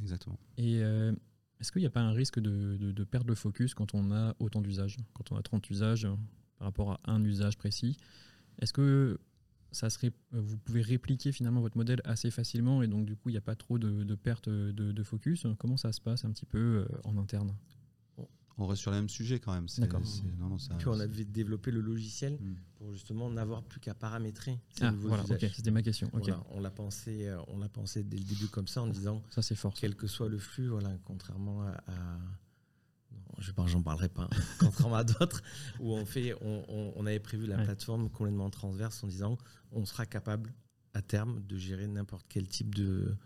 [0.00, 0.38] Exactement.
[0.56, 0.76] Et
[1.60, 4.12] est-ce qu'il n'y a pas un risque de, de, de, perdre le focus quand on
[4.12, 4.98] a autant d'usages?
[5.14, 6.06] Quand on a 30 usages
[6.58, 7.96] par rapport à un usage précis?
[8.60, 9.18] Est-ce que
[9.72, 13.32] ça serait, vous pouvez répliquer finalement votre modèle assez facilement et donc du coup il
[13.32, 15.46] n'y a pas trop de, perte de, focus.
[15.58, 17.54] Comment ça se passe un petit peu euh, en interne?
[18.58, 19.66] On reste sur le même sujet quand même.
[19.76, 20.00] D'accord.
[20.78, 22.54] Puis on a développé le logiciel hmm.
[22.76, 26.10] pour justement n'avoir plus qu'à paramétrer ces ah, voilà, c'était ma question.
[26.50, 29.22] on l'a pensé, euh, on l'a pensé dès le début comme ça en disant.
[29.30, 29.74] Ça c'est fort.
[29.74, 31.84] Quel que soit le flux, voilà, contrairement à
[33.38, 35.42] j'en parlerai pas, contrairement à d'autres,
[35.80, 39.38] où on, fait, on, avait prévu la plateforme complètement transverse en disant
[39.72, 40.52] on sera capable
[40.94, 43.16] à terme de gérer n'importe quel type de,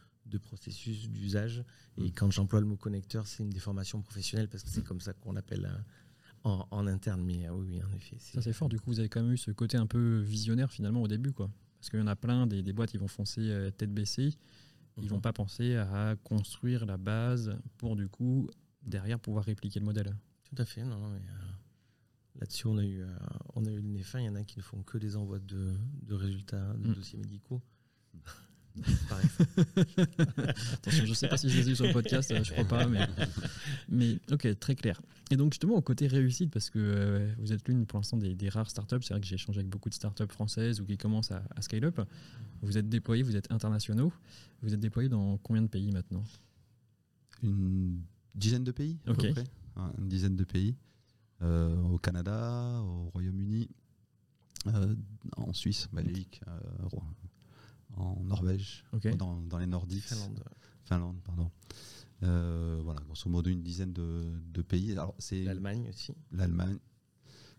[0.42, 1.64] processus d'usage.
[1.98, 2.12] Et mm.
[2.12, 5.32] quand j'emploie le mot connecteur, c'est une déformation professionnelle parce que c'est comme ça qu'on
[5.32, 5.66] l'appelle
[6.44, 7.22] euh, en, interne.
[7.22, 8.16] Mais euh, oui, en effet.
[8.18, 8.68] Ça, c'est fort.
[8.68, 11.32] Du coup, vous avez quand même eu ce côté un peu visionnaire finalement au début.
[11.32, 11.50] quoi.
[11.78, 14.34] Parce qu'il y en a plein des, boîtes qui vont foncer euh, tête baissée.
[15.00, 15.22] Ils vont mhm.
[15.22, 18.48] pas penser à construire la base pour du coup
[18.82, 20.14] derrière pouvoir répliquer le modèle.
[20.44, 20.82] Tout à fait.
[20.84, 21.18] Non, non, euh,
[22.40, 23.06] là-dessus, on a eu, euh,
[23.54, 24.20] on a eu le nez fin.
[24.20, 25.74] Il y en a qui ne font que des envois de,
[26.10, 26.94] résultats, de mm.
[26.94, 27.60] dossiers médicaux.
[30.72, 32.86] Attention, je ne sais pas si je les ai sur le podcast, je crois pas,
[32.86, 33.06] mais,
[33.88, 35.02] mais ok, très clair.
[35.30, 38.48] Et donc justement au côté réussite, parce que euh, vous êtes l'une pour l'instant des,
[38.48, 41.32] rares startups, c'est vrai que j'ai échangé avec beaucoup de startups françaises ou qui commencent
[41.32, 42.00] à, à scale up.
[42.62, 44.12] Vous êtes déployés, vous êtes internationaux.
[44.62, 46.22] Vous êtes déployés dans combien de pays maintenant?
[47.42, 48.00] Une
[48.34, 49.44] dizaine de pays, à peu près.
[49.98, 50.76] une dizaine de pays.
[51.42, 53.70] Euh, au Canada, au Royaume-Uni,
[54.66, 54.94] euh,
[55.38, 56.88] en Suisse, Belgique, euh,
[57.96, 58.84] en Norvège,
[59.16, 60.04] dans, dans, les Nordiques.
[60.04, 60.44] Finlande.
[60.84, 61.50] Finlande, pardon.
[62.20, 64.94] voilà, grosso modo une dizaine de, pays.
[65.44, 66.12] L'Allemagne aussi.
[66.30, 66.78] L'Allemagne.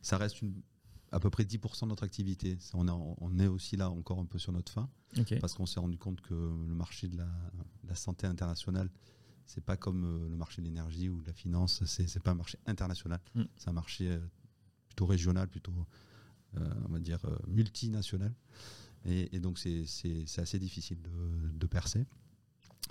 [0.04, 0.62] Ça reste une,
[1.12, 2.60] à peu près 10% de notre activité.
[2.76, 4.88] On est, on est, aussi là encore un peu sur notre fin,
[5.40, 7.26] parce qu'on s'est rendu compte que le marché de la,
[7.84, 8.92] de la santé internationale
[9.54, 12.36] c'est pas comme euh, le marché de l'énergie ou de la finance, c'est pas un
[12.36, 13.44] marché international, mm.
[13.58, 14.20] c'est un marché euh,
[14.88, 15.74] plutôt régional, plutôt
[16.58, 18.34] euh, on va dire multinational.
[19.04, 19.84] Et, donc c'est
[20.38, 22.06] assez difficile de, percer.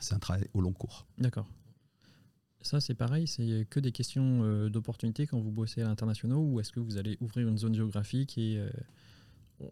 [0.01, 1.07] C'est un travail au long cours.
[1.19, 1.47] D'accord.
[2.63, 6.73] Ça, c'est pareil, c'est que des questions d'opportunité quand vous bossez à l'international ou est-ce
[6.73, 8.61] que vous allez ouvrir une zone géographique et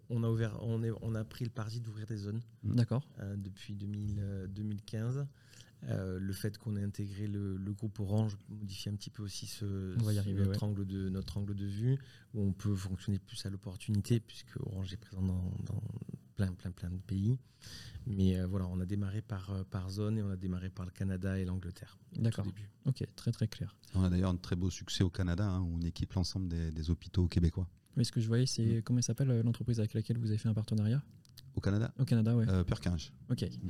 [0.08, 2.40] on a ouvert, on, est, on a pris le parti d'ouvrir des zones.
[2.62, 3.02] D'accord.
[3.36, 5.26] depuis 2015.
[5.84, 9.64] Euh, le fait qu'on ait intégré le, groupe Orange modifie un petit peu aussi ce,
[9.64, 11.98] notre, angle de, notre angle de vue,
[12.34, 15.82] où on peut fonctionner plus à l'opportunité, puisque Orange est présent dans,
[16.34, 17.38] plein, plein, plein de pays.
[18.06, 20.86] Mais euh, voilà, on a démarré par, euh, par zone et on a démarré par
[20.86, 21.98] le Canada et l'Angleterre.
[22.16, 22.46] D'accord.
[22.86, 23.76] Ok, très très clair.
[23.94, 26.90] On a d'ailleurs un très beau succès au Canada, hein, où on équipe l'ensemble des,
[26.90, 27.68] hôpitaux québécois.
[27.96, 28.82] Mais ce que je voyais, c'est mm.
[28.82, 31.02] comment s'appelle l'entreprise avec laquelle vous avez fait un partenariat?
[31.54, 31.92] Au Canada?
[31.98, 32.48] Au Canada, ouais.
[32.48, 33.12] Euh, Perkinge.
[33.30, 33.42] Ok.
[33.42, 33.68] Mm.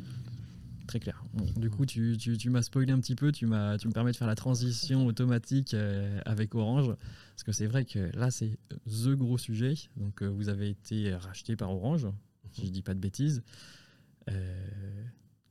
[0.88, 1.22] Très clair.
[1.56, 4.16] du coup, tu, tu, m'as spoilé un petit peu, tu, m'as, tu me permets de
[4.16, 5.76] faire la transition automatique
[6.24, 6.88] avec Orange.
[6.88, 9.74] Parce que c'est vrai que là, c'est the gros sujet.
[9.96, 12.08] Donc, vous avez été racheté par Orange,
[12.52, 13.42] si je dis pas de bêtises.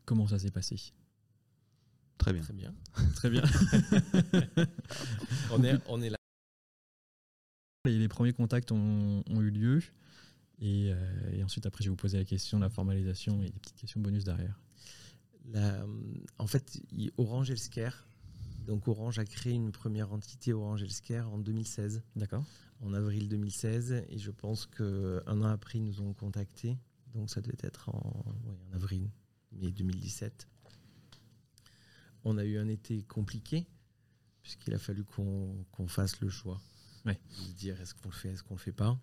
[0.05, 0.93] comment ça s'est passé?
[2.17, 2.41] Très bien.
[2.41, 2.73] Très bien.
[3.15, 3.43] Très bien.
[5.51, 6.17] on, est, on est là.
[7.85, 9.81] Les premiers contacts ont, eu lieu.
[10.61, 13.59] Euh, et, ensuite, après, je vais vous poser la question de la formalisation et des
[13.59, 14.59] petites questions bonus derrière.
[15.55, 16.81] En fait,
[17.17, 18.07] Orange Healthcare,
[18.67, 22.03] donc Orange a créé une première entité Orange Healthcare en 2016.
[22.15, 22.43] D'accord.
[22.81, 24.03] En avril 2016.
[24.09, 26.77] Et je pense qu'un an après, ils nous ont contactés.
[27.15, 29.09] Donc ça devait être en, en avril,
[29.53, 30.47] mai 2017.
[32.25, 33.65] On a eu un été compliqué,
[34.41, 36.59] puisqu'il a fallu qu'on fasse le choix.
[37.05, 37.17] Ouais.
[37.47, 38.99] De dire est-ce qu'on le fait, est-ce qu'on le fait pas.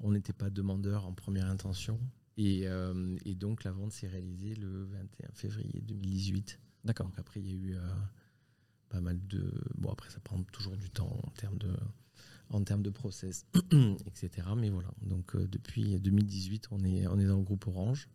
[0.00, 1.98] On n'était pas demandeur en première intention.
[2.38, 6.60] Euh, et, donc la vente s'est réalisée le 21 février 2018.
[6.84, 7.06] D'accord.
[7.06, 7.80] Donc après, il y a eu euh,
[8.88, 9.52] pas mal de.
[9.76, 11.74] Bon, après, ça prend toujours du temps en termes de,
[12.50, 13.46] en termes de process,
[14.06, 14.48] etc.
[14.56, 14.90] Mais voilà.
[15.02, 18.08] Donc euh, depuis 2018, on est, on est dans le groupe Orange.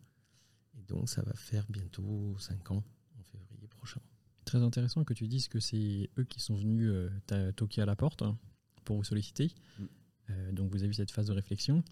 [0.78, 2.84] Et donc ça va faire bientôt 5 ans
[3.18, 4.00] en février prochain.
[4.44, 7.96] Très intéressant que tu dises que c'est eux qui sont venus euh, toquer à la
[7.96, 8.38] porte hein,
[8.84, 9.52] pour vous solliciter.
[9.78, 10.52] Mm.
[10.52, 11.84] Donc vous avez eu cette phase de réflexion.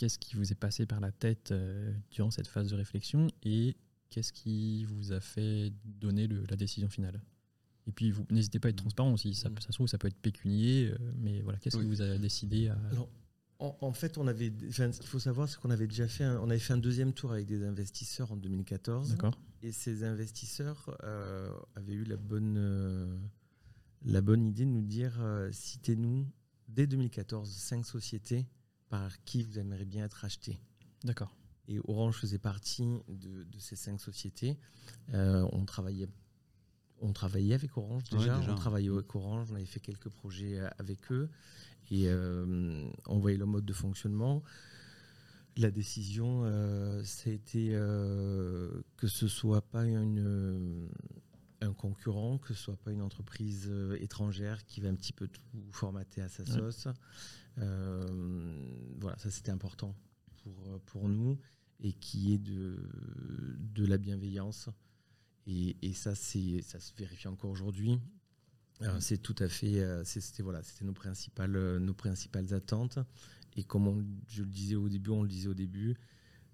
[0.00, 3.76] Qu'est-ce qui vous est passé par la tête euh, durant cette phase de réflexion et
[4.08, 7.20] qu'est-ce qui vous a fait donner la décision finale?
[7.86, 9.34] Et puis, vous n'hésitez pas à être transparent aussi.
[9.34, 9.58] Ça, mm.
[9.60, 12.78] ça se trouve, ça peut être pécunier, mais voilà, qu'est-ce qui vous a décidé à.
[13.58, 16.48] En, fait, on avait, ce qu'il faut savoir, c'est qu'on avait déjà fait, un, on
[16.48, 19.10] avait fait un deuxième tour avec des investisseurs en 2014.
[19.10, 19.38] D'accord.
[19.60, 23.18] Et ces investisseurs euh, avaient eu la bonne, euh,
[24.06, 26.26] la bonne idée de nous dire euh, citez-nous
[26.68, 28.46] dès 2014 cinq sociétés
[28.90, 30.60] par qui vous aimeriez bien être acheté.
[31.04, 31.34] D'accord.
[31.68, 34.58] Et Orange faisait partie de, ces cinq sociétés.
[35.12, 36.08] on travaillait
[37.02, 41.10] on travaillait avec Orange déjà, on travaillait avec Orange, on avait fait quelques projets avec
[41.10, 41.30] eux
[41.90, 44.42] et euh, on voyait le mode de fonctionnement.
[45.56, 50.88] La décision, euh, ça a été euh, que ce soit pas une,
[51.60, 55.42] un concurrent, que ce soit pas une entreprise étrangère qui va un petit peu tout
[55.70, 56.88] formater à sa sauce.
[57.56, 59.94] voilà, ça c'était important
[60.42, 61.38] pour, pour nous
[61.80, 62.78] et qui est de,
[63.58, 64.68] de la bienveillance.
[65.46, 67.98] Et, et ça, ça se vérifie encore aujourd'hui.
[68.82, 72.98] Euh, c'est tout à fait, euh, c'était voilà, c'était nos principales, euh, nos principales attentes.
[73.56, 75.96] Et comme je le disais au début, on le disait au début,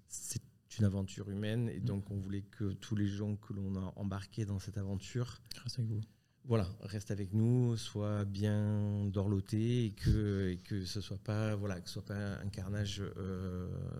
[0.07, 0.41] c'est
[0.77, 4.45] une aventure humaine et donc on voulait que tous les gens que l'on a embarqués
[4.45, 6.01] dans cette aventure, restent avec vous.
[6.45, 11.81] Voilà, restent avec nous, soient bien dorlotés et que et que ce soit pas voilà,
[11.81, 13.03] que ce soit pas un carnage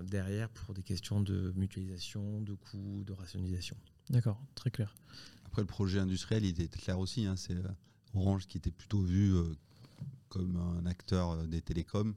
[0.03, 3.75] derrière pour des questions de mutualisation, de coûts, de rationalisation.
[4.09, 4.95] D'accord, très clair.
[5.45, 7.25] Après le projet industriel, il était clair aussi.
[7.25, 7.55] Hein, c'est
[8.13, 9.55] Orange qui était plutôt vu euh,
[10.29, 12.15] comme un acteur euh, des télécoms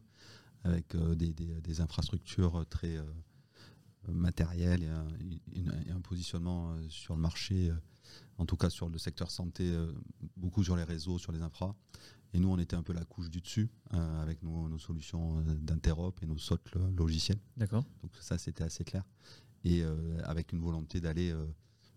[0.65, 2.99] avec euh, des, infrastructures très
[4.09, 7.73] matérielles et un, positionnement sur le marché,
[8.39, 9.73] en tout cas sur le secteur santé,
[10.37, 11.75] beaucoup sur les réseaux, sur les infras.
[12.33, 16.27] Et nous, on était un peu la couche du dessus avec nos, solutions d'interop et
[16.27, 17.39] nos socles logiciels.
[17.57, 17.85] D'accord.
[18.03, 19.05] Donc ça, c'était assez clair.
[19.65, 19.83] Et
[20.25, 21.35] avec une volonté d'aller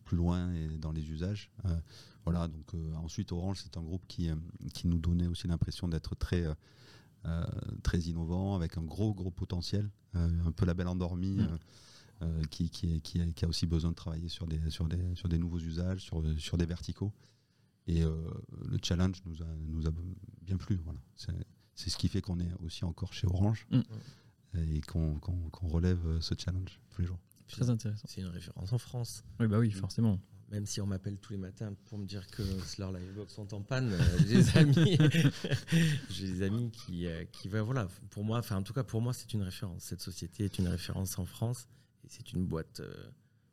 [0.03, 1.51] plus loin et dans les usages.
[2.25, 4.35] Voilà, donc euh, ensuite Orange, c'est un groupe qui, euh,
[4.73, 6.45] qui nous donnait aussi l'impression d'être très,
[7.25, 7.45] euh,
[7.83, 11.37] très innovant, avec un gros gros potentiel, un peu la belle endormie.
[11.37, 11.59] Mm.
[12.49, 15.59] Qui, qui, qui, a aussi besoin de travailler sur des, sur des, sur des nouveaux
[15.59, 17.13] usages, sur, sur des verticaux.
[17.87, 19.91] Et le challenge nous a, nous a
[20.41, 20.79] bien plu.
[20.85, 20.99] Voilà.
[21.75, 23.81] C'est ce qui fait qu'on est aussi encore chez Orange mm.
[24.57, 25.19] et qu'on
[25.61, 27.19] relève ce challenge tous les jours.
[27.47, 28.07] Très intéressant.
[28.07, 29.23] C'est une référence en France.
[29.39, 30.19] Oui, bah oui, forcément
[30.53, 32.43] même si on m'appelle tous les matins pour me dire que
[32.77, 34.97] leur livebox sont en panne, euh, j'ai des amis,
[36.11, 39.13] j'ai des amis qui, euh, qui voilà, pour moi, enfin en tout cas pour moi
[39.13, 39.81] c'est une référence.
[39.83, 41.67] Cette société est une référence en France
[42.07, 43.09] c'est une boîte euh,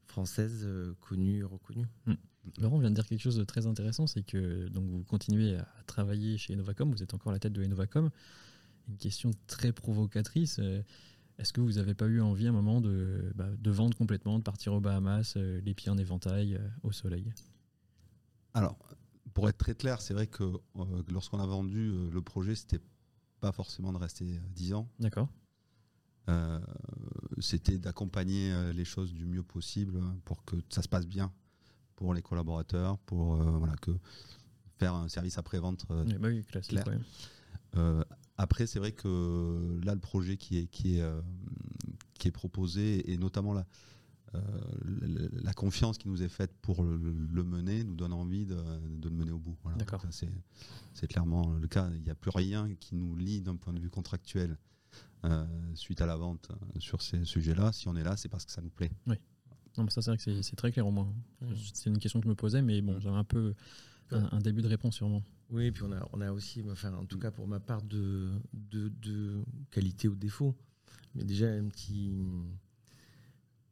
[0.06, 0.68] française
[1.00, 1.86] connue et reconnue.
[2.06, 2.14] Hmm.
[2.58, 5.66] Laurent vient de dire quelque chose de très intéressant, c'est que donc vous continuez à
[5.86, 8.10] travailler chez Innovacom, vous êtes encore à la tête de Innovacom.
[8.88, 10.58] Une question très provocatrice.
[11.40, 14.44] Est-ce que vous n'avez pas eu envie à un moment de, bah, vendre complètement, de
[14.44, 17.32] partir aux Bahamas, euh, les pieds en éventail, euh, au soleil?
[18.52, 18.76] Alors,
[19.32, 22.80] pour être très clair, c'est vrai que euh, lorsqu'on a vendu le projet, c'était
[23.40, 24.90] pas forcément de rester 10 ans.
[24.98, 25.30] D'accord.
[27.40, 31.32] C'était d'accompagner les choses du mieux possible pour que ça se passe bien
[31.96, 33.92] pour les collaborateurs, pour voilà, que
[34.78, 36.78] faire un service après-vente bah oui, classique,
[38.36, 41.04] Après, c'est vrai que là, le projet qui est, qui est,
[42.14, 43.66] qui est proposé, et notamment la,
[45.42, 49.14] la confiance qui nous est faite pour le, mener, nous donne envie de, de le
[49.14, 49.56] mener au bout.
[49.62, 49.78] Voilà.
[50.94, 51.90] C'est clairement le cas.
[51.94, 54.56] Il n'y a plus rien qui nous lie d'un point de vue contractuel
[55.74, 57.72] suite à la vente sur ces sujets-là.
[57.72, 58.90] Si on est là, c'est parce que ça nous plaît.
[59.06, 59.16] Oui.
[59.78, 61.12] Non, ça, c'est vrai que c'est très clair au moins.
[61.72, 63.54] C'est une question que je me posais, mais bon, j'avais un peu
[64.10, 65.22] un, début de réponse sûrement.
[65.50, 67.82] Oui, et puis on a, on a aussi, enfin, en tout cas pour ma part,
[67.82, 70.56] de, de, qualité ou défaut.
[71.14, 72.12] Mais déjà, un petit.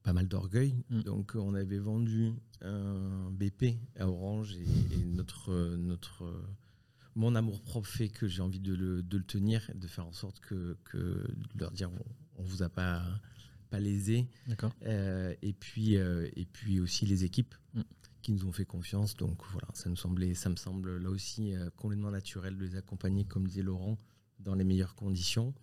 [0.03, 0.75] pas mal d'orgueil.
[0.91, 1.03] Mm.
[1.03, 5.77] Donc, on avait vendu un BP à Orange et, notre.
[5.77, 6.25] notre
[7.19, 10.13] mon amour propre fait que j'ai envie de le, de le, tenir, de faire en
[10.13, 13.03] sorte que, que de leur dire on, on vous a pas
[13.69, 14.27] pas lésés.
[14.87, 17.83] Euh, et, puis, euh, et puis aussi les équipes mm.
[18.23, 19.17] qui nous ont fait confiance.
[19.17, 22.77] Donc voilà, ça, nous semblait, ça me semble là aussi euh, complètement naturel de les
[22.77, 23.99] accompagner, comme disait Laurent,
[24.41, 25.55] dans les meilleures conditions.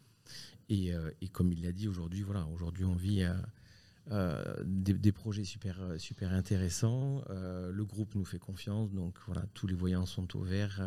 [0.68, 0.92] Et,
[1.22, 3.24] et comme il l'a dit aujourd'hui, voilà, aujourd'hui on vit
[4.10, 7.24] des, des, projets super, super intéressants.
[7.30, 10.82] le groupe nous fait confiance, donc voilà, tous les voyants sont au vert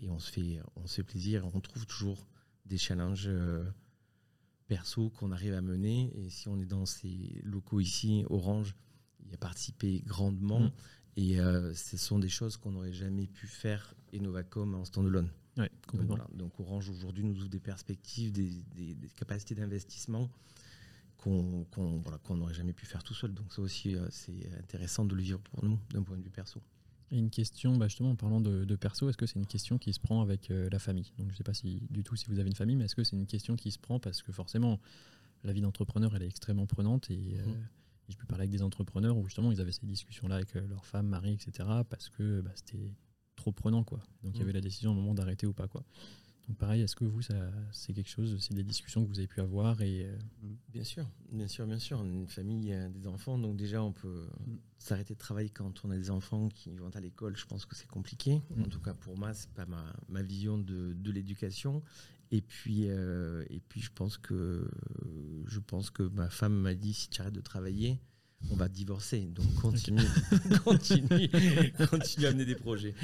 [0.00, 1.44] et on se fait, on se fait plaisir.
[1.54, 2.26] On trouve toujours
[2.66, 3.30] des challenges
[4.68, 6.12] perso qu'on arrive à mener.
[6.14, 8.76] Et si on est dans ces locaux ici, Orange,
[9.26, 10.60] il a participé grandement.
[10.60, 10.72] Mm.
[11.16, 15.28] Et euh, ce sont des choses qu'on n'aurait jamais pu faire et Novacom en standalone.
[15.56, 20.30] Ouais, donc, donc, Orange aujourd'hui nous ouvre des perspectives, des, capacités d'investissement
[21.16, 21.66] qu'on
[22.30, 23.34] n'aurait jamais pu faire tout seul.
[23.34, 26.30] Donc ça aussi, euh, c'est intéressant de le vivre pour nous d'un point de vue
[26.30, 26.62] perso.
[27.10, 29.92] Et une question, bah, justement, en parlant de, perso, est-ce que c'est une question qui
[29.92, 31.12] se prend avec euh, la famille?
[31.18, 32.96] Donc, je ne sais pas si, du tout si vous avez une famille, mais est-ce
[32.96, 34.78] que c'est une question qui se prend parce que forcément,
[35.44, 37.68] la vie d'entrepreneur, elle est extrêmement prenante et, euh, mmh.
[38.10, 40.84] je peux parler avec des entrepreneurs où justement ils avaient ces discussions-là avec euh, leur
[40.84, 41.68] femme, mari, etc.
[41.88, 42.92] parce que bah, c'était
[43.36, 44.00] trop prenant, quoi.
[44.22, 44.42] Donc, il y mmh.
[44.42, 45.84] avait la décision au moment d'arrêter ou pas, quoi.
[46.48, 47.20] Donc pareil, est-ce que vous,
[47.72, 50.56] c'est quelque chose, c'est des discussions que vous avez pu avoir et euh, mm.
[50.70, 52.02] Bien sûr, bien sûr, bien sûr.
[52.02, 54.56] Une famille, des enfants, donc déjà on peut mm.
[54.78, 57.36] s'arrêter de travailler quand on a des enfants qui vont à l'école.
[57.36, 58.40] Je pense que c'est compliqué.
[58.56, 58.62] Mm.
[58.62, 61.82] En tout cas pour moi, c'est pas ma, ma, vision de, de l'éducation.
[62.30, 64.70] Et puis, euh, et puis je pense que
[65.46, 68.00] je pense que ma femme m'a dit si tu arrêtes de travailler,
[68.50, 69.20] on va divorcer.
[69.26, 70.00] Donc continue,
[70.64, 71.30] continue,
[71.90, 72.94] continue à amener des projets.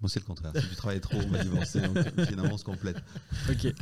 [0.00, 0.52] Moi, c'est le contraire.
[0.54, 1.80] Si tu travailles trop, on va divorcer.
[1.80, 3.02] Donc, finalement, on se complète.
[3.50, 3.72] Ok.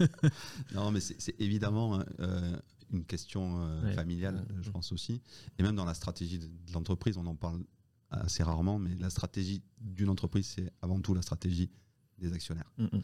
[0.74, 2.56] non, mais c'est évidemment hein, euh,
[2.92, 5.22] une question euh, familiale, je pense aussi.
[5.58, 7.64] Et même dans la stratégie de, l'entreprise, on en parle
[8.10, 11.70] assez rarement, mais la stratégie d'une entreprise, c'est avant tout la stratégie
[12.18, 12.70] des actionnaires.
[12.76, 13.02] Mm, mm.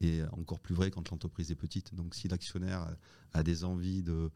[0.00, 1.94] Et encore plus vrai quand l'entreprise est petite.
[1.94, 2.86] Donc, si l'actionnaire
[3.32, 4.30] a des envies de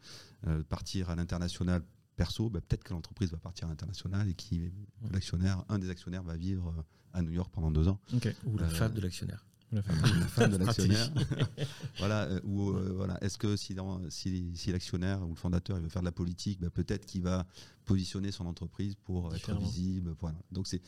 [0.46, 1.82] euh, partir à l'international
[2.16, 4.72] perso, bah, peut-être que l'entreprise va partir à l'international et qui
[5.11, 6.82] l'actionnaire, un des actionnaires va vivre euh,
[7.12, 8.00] à New York pendant deux ans.
[8.44, 9.44] Ou la euh, femme de l'actionnaire.
[9.72, 11.10] La femme, de l'actionnaire.
[11.98, 12.24] voilà.
[12.24, 13.16] Euh, ou voilà.
[13.24, 13.74] Est-ce que si,
[14.10, 17.46] si, l'actionnaire ou le fondateur il veut faire de la politique, bah, peut-être qu'il va
[17.86, 20.14] positionner son entreprise pour être visible.
[20.20, 20.36] Voilà.
[20.50, 20.82] Donc c'est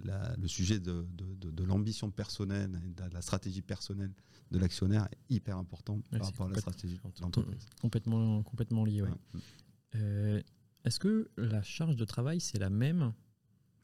[0.00, 4.10] le sujet de, de, l'ambition personnelle et de la stratégie personnelle
[4.50, 7.68] de l'actionnaire est hyper important par rapport à la stratégie de l'entreprise.
[7.80, 9.02] Complètement, complètement lié.
[9.02, 10.44] Ouais.
[10.84, 13.12] Est-ce que la charge de travail, c'est la même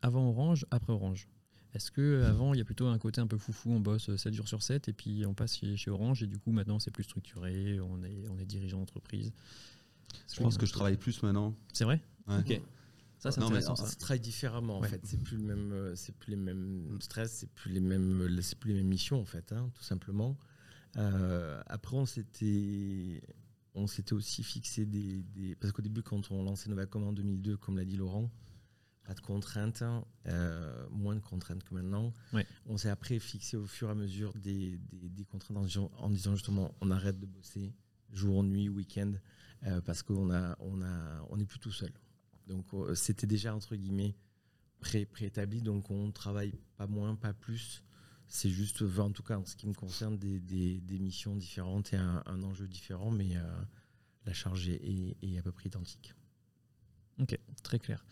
[0.02, 1.28] avant Orange, après Orange?
[1.74, 4.32] Est-ce que avant il y a plutôt un côté un peu foufou, on bosse 7
[4.32, 7.04] jours sur 7 et puis on passe chez, Orange et du coup maintenant c'est plus
[7.04, 9.32] structuré, on est, on est dirigeant d'entreprise
[10.32, 11.54] Je pense que je travaille plus maintenant.
[11.72, 12.00] C'est vrai?
[12.28, 12.60] Ok.
[13.18, 13.74] Ça, c'est intéressant.
[13.74, 13.86] Ça.
[13.96, 15.00] travaille différemment en fait.
[15.04, 18.58] C'est plus le même, euh, c'est plus les mêmes stress, c'est plus les mêmes, c'est
[18.58, 20.36] plus les mêmes missions en fait, hein, tout simplement.
[20.96, 23.22] Euh, après, on s'était
[23.74, 25.24] on s'était aussi fixé des,
[25.58, 28.30] Parce qu'au début, quand on lançait Novacom en 2002, comme l'a dit Laurent,
[29.04, 32.12] pas de contraintes, hein, euh, moins de contraintes que maintenant.
[32.66, 34.78] On s'est après fixé au fur et à mesure des,
[35.30, 35.58] contraintes
[35.98, 37.74] en, disant justement on arrête de bosser
[38.12, 39.12] jour, nuit, week-end,
[39.64, 41.92] euh, parce qu'on a, on a, on n'est plus tout seul.
[42.46, 44.14] Donc euh, c'était déjà entre guillemets
[44.80, 47.82] pré préétabli, donc on travaille pas moins, pas plus.
[48.26, 51.96] C'est juste, en tout cas en ce qui me concerne, des, des, missions différentes et
[51.96, 53.34] un, enjeu différent, mais
[54.24, 56.14] la charge est, est, à peu près identique.
[57.20, 58.04] Ok, très clair.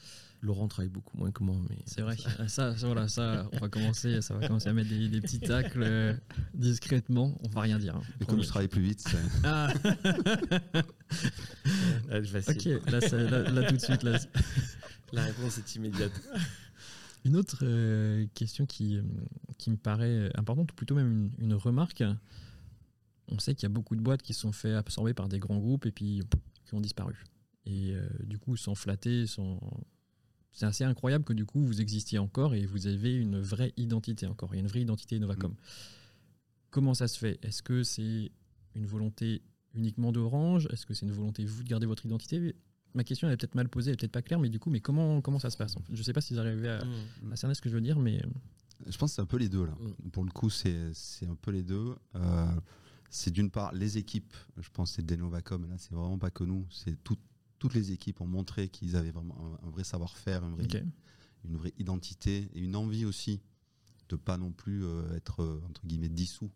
[0.43, 2.17] Laurent travaille beaucoup moins que moi, mais c'est vrai.
[2.49, 6.15] Ça, voilà, ça, on va commencer, ça va commencer à mettre des, petits tacles euh,
[6.53, 7.39] discrètement.
[7.45, 7.95] On va rien dire.
[7.95, 9.05] Hein, et comme je travaille plus vite,
[9.45, 9.73] ah.
[12.13, 14.19] ok, là, là, tout de suite, là.
[15.13, 16.13] la réponse est immédiate.
[17.25, 19.03] Une autre euh, question qui, euh,
[19.59, 22.03] qui me paraît importante, ou plutôt même une, remarque,
[23.29, 25.59] on sait qu'il y a beaucoup de boîtes qui sont fait absorber par des grands
[25.59, 26.21] groupes et puis
[26.65, 27.15] qui ont disparu.
[27.65, 29.61] Et euh, du coup, sans flatter, sans...
[30.53, 34.27] c'est assez incroyable que du coup vous existiez encore et vous avez une vraie identité
[34.27, 34.55] encore.
[34.55, 35.55] Il y a une vraie identité Novacom.
[36.71, 37.39] comment ça se fait?
[37.43, 38.33] Est-ce que c'est
[38.75, 39.43] une volonté
[39.75, 40.69] uniquement d'Orange?
[40.71, 42.55] Est-ce que c'est une volonté vous de garder votre identité?
[42.95, 44.69] Ma question elle est peut-être mal posée, elle est peut-être pas claire, mais du coup,
[44.69, 47.33] mais comment, comment ça se passe Je ne sais pas si vous arrivez à, mmh.
[47.33, 48.23] à cerner ce que je veux dire, mais
[48.87, 49.73] je pense que c'est un peu les deux là.
[49.73, 50.11] Mmh.
[50.11, 50.93] Pour le coup, c'est
[51.27, 51.95] un peu les deux.
[52.17, 52.47] Euh,
[53.09, 56.45] c'est d'une part les équipes, je pense que c'est Denovacom, là c'est vraiment pas que
[56.45, 57.21] nous, c'est toutes
[57.69, 60.93] les équipes ont montré qu'ils avaient vraiment un, vrai savoir-faire, une,
[61.45, 63.41] une, vraie identité et une envie aussi
[64.09, 66.51] de pas non plus euh, être euh, entre guillemets dissous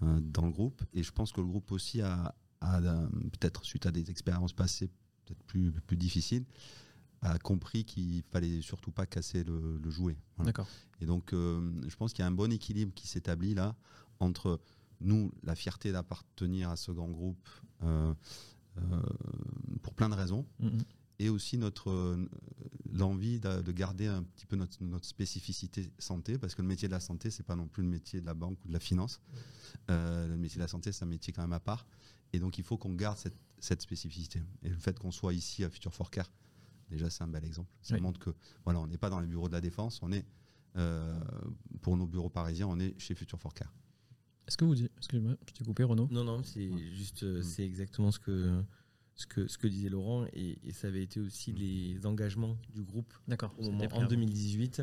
[0.00, 0.82] dans le groupe.
[0.92, 4.90] Et je pense que le groupe aussi a, peut-être suite à des expériences passées
[5.24, 6.44] peut-être plus, plus difficiles,
[7.24, 10.16] a compris qu'il fallait surtout pas casser le, jouet.
[10.38, 10.66] D'accord.
[11.00, 13.74] Et donc, euh, je pense qu'il y a un bon équilibre qui s'établit là
[14.20, 14.60] entre
[15.00, 17.48] nous, la fierté d'appartenir à ce grand groupe
[17.82, 18.14] euh, euh,
[19.82, 20.82] pour plein de raisons, mm-hmm.
[21.20, 22.18] et aussi notre
[22.92, 26.92] l'envie de, garder un petit peu notre, notre, spécificité santé, parce que le métier de
[26.92, 29.20] la santé, c'est pas non plus le métier de la banque ou de la finance.
[29.88, 31.86] le métier de la santé, c'est un métier quand même à part,
[32.32, 34.42] et donc il faut qu'on garde cette, cette spécificité.
[34.62, 36.30] Et le fait qu'on soit ici à Future for Care
[36.90, 37.70] Déjà, c'est un bel exemple.
[37.82, 38.30] Ça montre que
[38.64, 40.24] voilà, on n'est pas dans les bureaux de la défense, on est
[40.76, 41.20] euh,
[41.82, 43.72] pour nos bureaux parisiens, on est chez Future Forecare.
[44.46, 47.42] Est-ce que vous dites, excusez-moi, je t'ai coupé Renaud Non, non, c'est juste, euh, mm.
[47.42, 48.62] c'est exactement ce que
[49.16, 51.56] ce que ce que disait Laurent et, ça avait été aussi mm.
[51.56, 53.12] les engagements du groupe.
[53.28, 53.54] D'accord.
[53.92, 54.82] En 2018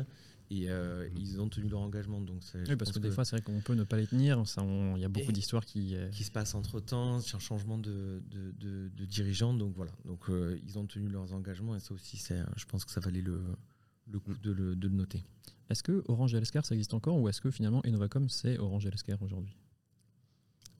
[0.52, 1.16] et euh, mm.
[1.16, 2.20] ils ont tenu leur engagement.
[2.20, 4.42] Donc oui, parce que, des fois, c'est vrai qu'on peut ne pas les tenir.
[4.96, 5.96] Il y a beaucoup d'histoires qui.
[5.96, 9.54] Euh, qui se passent entre temps, c'est un changement de, de, de, dirigeants.
[9.54, 9.92] Donc voilà.
[10.04, 12.22] Donc euh, ils ont tenu leurs engagements et ça aussi,
[12.56, 13.40] je pense que ça valait le,
[14.12, 15.24] le coup de le, de le noter.
[15.70, 19.22] Est-ce que Orange Healthcare ça existe encore ou est-ce que finalement Innovacom c'est Orange Healthcare
[19.22, 19.56] aujourd'hui?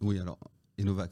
[0.01, 0.39] Oui, alors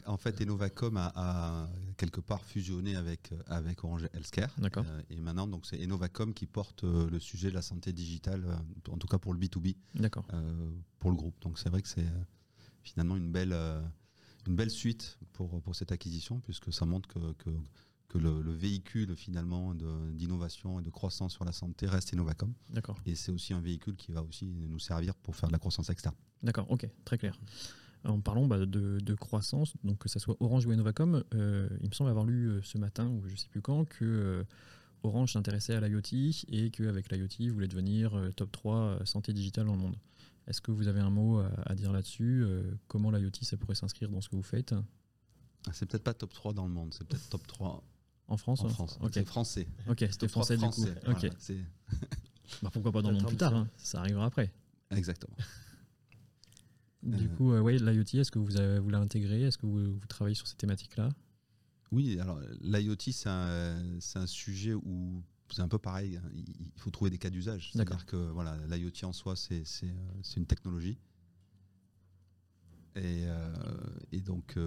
[0.06, 4.54] en fait, Enovacom a, quelque part fusionné avec, avec Orange Healthcare.
[4.58, 4.84] D'accord.
[4.86, 8.44] Euh, et maintenant, donc, c'est Enovacom qui porte euh, le sujet de la santé digitale,
[8.46, 10.26] euh, en tout cas pour le B2B, D'accord.
[10.98, 11.40] pour le groupe.
[11.42, 12.06] Donc, c'est vrai que c'est
[12.82, 13.54] finalement une belle,
[14.46, 17.50] une belle suite pour, pour cette acquisition, puisque ça montre que, que,
[18.10, 19.74] que le, véhicule finalement
[20.12, 22.52] d'innovation et de croissance sur la santé reste Enovacom.
[22.68, 22.98] D'accord.
[23.06, 25.88] Et c'est aussi un véhicule qui va aussi nous servir pour faire de la croissance
[25.90, 26.16] externe.
[26.42, 27.38] D'accord, ok, très clair.
[28.04, 31.94] En parlant bah, de, croissance, donc que ce soit Orange ou Innovacom, euh, il me
[31.94, 34.44] semble avoir lu euh, ce matin, ou je ne sais plus quand, que euh,
[35.02, 39.74] Orange s'intéressait à l'IoT et qu'avec l'IoT, il voulait devenir top 3 santé digitale dans
[39.74, 39.96] le monde.
[40.46, 42.44] Est-ce que vous avez un mot à, dire là-dessus
[42.88, 44.74] Comment l'IoT, ça pourrait s'inscrire dans ce que vous faites?
[45.66, 47.82] Ah, C'est peut-être pas top 3 dans le monde, c'est peut-être top 3
[48.30, 48.62] en France.
[48.62, 48.98] En France.
[49.12, 49.66] C'est français.
[49.88, 50.86] Ok, c'était français, du coup.
[52.62, 53.68] Bah, pourquoi pas dans le monde plus tard hein.
[53.76, 54.52] Ça arrivera après.
[54.90, 55.36] Exactement.
[57.02, 59.40] Du euh, coup, euh, ouais, l'IoT, est-ce que vous, avez, vous l'avez intégré?
[59.40, 61.08] Est-ce que vous, travaillez sur ces thématiques-là?
[61.92, 66.18] Oui, alors l'IoT, c'est un, un, sujet où c'est un peu pareil.
[66.18, 66.28] Hein.
[66.34, 67.70] Il faut trouver des cas d'usage.
[67.72, 69.64] C'est-à-dire que voilà, l'IoT en soi, c'est
[70.36, 70.98] une technologie.
[72.96, 73.54] Et, euh,
[74.12, 74.58] et donc,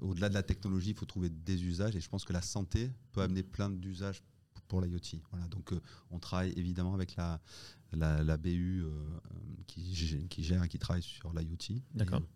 [0.00, 1.96] au-delà de la technologie, il faut trouver des usages.
[1.96, 4.22] Et je pense que la santé peut amener plein d'usages
[4.68, 5.20] pour l'IoT.
[5.30, 5.72] Voilà, donc
[6.10, 7.40] on travaille évidemment avec la,
[7.92, 8.90] la, BU euh,
[9.66, 11.80] qui, qui, gère et qui travaille sur l'IoT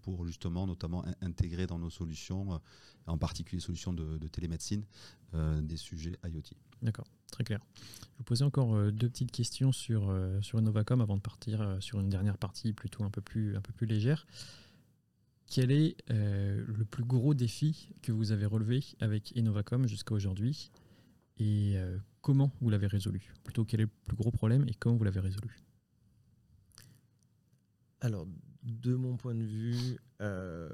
[0.02, 2.58] pour justement notamment intégrer dans nos solutions, euh,
[3.06, 4.84] en particulier solutions de, télémédecine,
[5.34, 6.54] euh, des sujets IoT.
[6.82, 7.60] D'accord, très clair.
[7.76, 12.00] Je vais vous poser encore deux petites questions sur, sur Innovacom avant de partir sur
[12.00, 14.26] une dernière partie plutôt un peu plus, un peu plus légère.
[15.46, 20.70] Quel est le plus gros défi que vous avez relevé avec Innovacom jusqu'à aujourd'hui?
[21.38, 21.76] Et
[22.20, 25.20] comment vous l'avez résolu Plutôt quel est le plus gros problème et comment vous l'avez
[25.20, 25.58] résolu
[28.00, 28.26] Alors,
[28.62, 30.68] de mon point de vue, euh,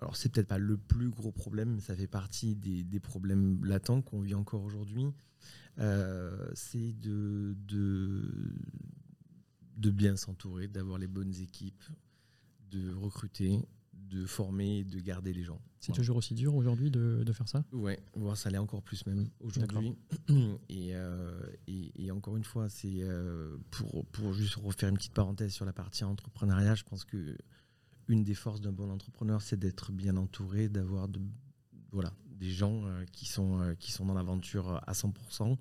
[0.00, 4.02] alors c'est peut-être pas le plus gros problème, mais ça fait partie des, problèmes latents
[4.02, 5.06] qu'on vit encore aujourd'hui.
[5.78, 8.54] Euh, c'est de, de,
[9.76, 11.84] de bien s'entourer, d'avoir les bonnes équipes,
[12.70, 13.60] de recruter,
[14.08, 15.60] de former et de garder les gens.
[15.80, 18.02] C'est toujours aussi dur aujourd'hui de, faire ça Ouais,
[18.34, 19.96] ça l'est encore plus même aujourd'hui.
[20.88, 25.52] Euh, et, et, encore une fois, c'est euh, pour, pour juste refaire une petite parenthèse
[25.52, 27.36] sur la partie entrepreneuriat, je pense que
[28.08, 31.20] une des forces d'un bon entrepreneur, c'est d'être bien entouré, d'avoir de,
[31.92, 35.56] voilà, des gens euh, qui, sont, qui sont dans l'aventure à 100%.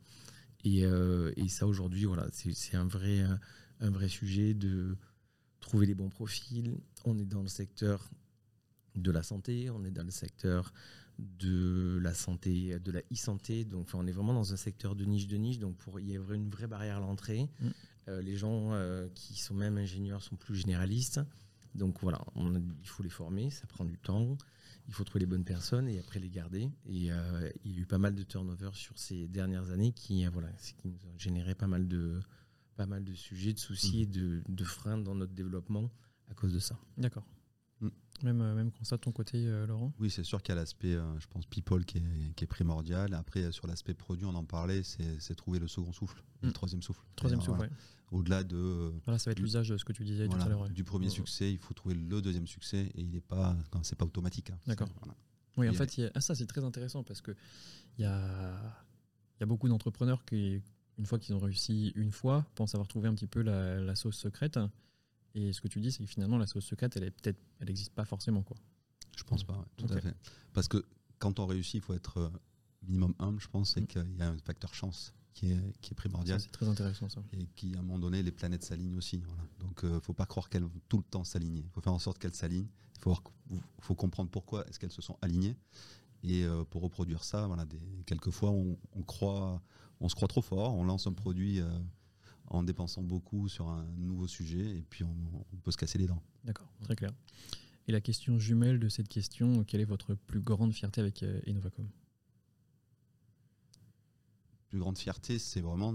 [0.64, 3.24] Et, et ça, aujourd'hui, voilà, c'est un vrai,
[3.80, 4.98] un vrai sujet de
[5.60, 6.78] trouver les bons profils.
[7.04, 8.10] On est dans le secteur
[8.96, 10.72] de la santé, on est dans le secteur
[11.18, 13.66] de la santé, de la e-santé.
[13.66, 15.60] Donc, on est vraiment dans un secteur de niche de niche.
[15.60, 17.50] Donc, pour, il y a une vraie barrière à l'entrée.
[17.60, 17.68] Mm.
[18.08, 21.22] Euh, les gens euh, qui sont même ingénieurs sont plus généralistes.
[21.74, 24.38] Donc, voilà, il faut les former, ça prend du temps.
[24.88, 26.70] Il faut trouver les bonnes personnes et après les garder.
[26.86, 30.26] Et euh, il y a eu pas mal de turnover sur ces dernières années qui,
[30.28, 32.22] voilà, qui nous ont généré pas mal de,
[32.76, 34.02] pas mal de sujets, de soucis mm.
[34.02, 34.06] et
[34.48, 35.90] de, freins dans notre développement
[36.30, 36.78] à cause de ça.
[36.98, 37.26] D'accord.
[38.24, 39.94] Même, euh, même constat de ton côté, euh, Laurent?
[40.00, 43.14] Oui, c'est sûr qu'il y a l'aspect, je pense, people qui est, qui est, primordial.
[43.14, 46.54] Après, sur l'aspect produit, on en parlait, c'est trouver le second souffle, le mm.
[46.54, 47.02] troisième souffle.
[47.16, 47.68] Troisième souffle, oui.
[48.12, 48.94] Au-delà de.
[49.04, 50.70] Voilà, ça va être l'usage de ce que tu disais tout à l'heure.
[50.70, 54.06] Du premier succès, il faut trouver le deuxième succès et il n'est pas, c'est pas
[54.06, 54.52] automatique.
[54.52, 54.60] Hein.
[54.68, 54.90] D'accord.
[55.58, 57.32] Oui, en fait, ah, ça c'est très intéressant parce que
[57.98, 58.76] il y a,
[59.40, 60.62] y a beaucoup d'entrepreneurs qui,
[60.98, 64.18] une fois qu'ils ont réussi une fois, pensent avoir trouvé un petit peu la, sauce
[64.18, 64.60] secrète.
[65.36, 67.68] Et ce que tu dis, c'est que finalement, la sauce secrète, elle est peut-être, elle
[67.68, 68.58] n'existe pas forcément, quoi.
[69.16, 70.16] Je pense pas, tout à fait.
[70.54, 70.84] Parce que
[71.20, 72.30] quand on réussit, il faut être euh,
[72.88, 73.88] minimum humble, je pense, et mm.
[73.88, 76.40] qu'il y a un facteur chance qui est, qui est primordial.
[76.40, 77.22] C'est très intéressant ça.
[77.34, 79.22] Et qui, à un moment donné, les planètes s'alignent aussi.
[79.60, 81.62] Donc, il euh, ne faut pas croire qu'elles vont tout le temps s'aligner.
[81.66, 82.70] Il faut faire en sorte qu'elles s'alignent.
[82.98, 83.18] Il faut,
[83.82, 85.58] faut, comprendre pourquoi est-ce qu'elles se sont alignées.
[86.24, 89.62] Et euh, pour reproduire ça, voilà, des, quelquefois, on, croit,
[90.00, 91.70] on se croit trop fort, on lance un produit euh,
[92.48, 96.22] en dépensant beaucoup sur un nouveau sujet, et puis on, peut se casser les dents.
[96.44, 97.12] D'accord, très clair.
[97.88, 101.40] Et la question jumelle de cette question, quelle est votre plus grande fierté avec euh,
[101.46, 101.88] Innovacom?
[104.70, 105.94] Plus grande fierté, c'est vraiment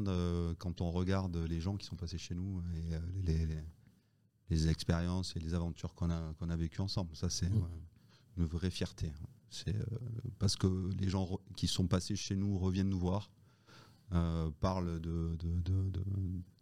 [0.59, 3.47] quand on regarde les gens qui sont passés chez nous et les,
[4.49, 7.15] les, expériences et les aventures qu'on a, qu'on a vécues ensemble.
[7.15, 7.69] Ça, c'est mmh.
[8.39, 9.13] une vraie fierté.
[9.51, 9.85] C'est euh,
[10.39, 13.31] parce que les gens qui sont passés chez nous reviennent nous voir,
[14.13, 15.37] euh, parlent de,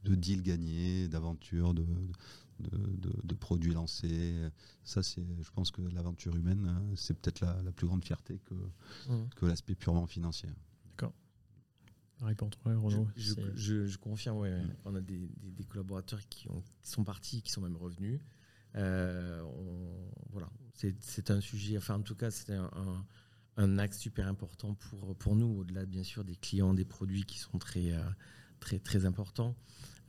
[0.04, 1.86] de, deals gagnés, d'aventures, de,
[2.60, 4.34] de, produits lancés.
[4.84, 8.54] Ça, c'est, je pense que l'aventure humaine, euh, c'est peut-être la, plus grande fierté que,
[8.54, 9.28] mmh.
[9.36, 10.48] que l'aspect purement financier.
[10.86, 11.12] D'accord.
[12.18, 13.08] Toi, Renaud.
[13.16, 14.76] Je, confirme, ouais, mmh.
[14.84, 15.30] on a des,
[15.68, 18.20] collaborateurs qui, ont, qui, sont partis, qui sont même revenus.
[18.76, 19.42] Euh,
[20.30, 20.50] voilà,
[21.00, 23.06] c'est un sujet, enfin en tout cas c'est un, un,
[23.78, 27.58] axe super important pour, pour nous, au-delà bien sûr des clients, des produits qui sont
[27.58, 28.02] très, euh,
[28.60, 29.56] très, très importants.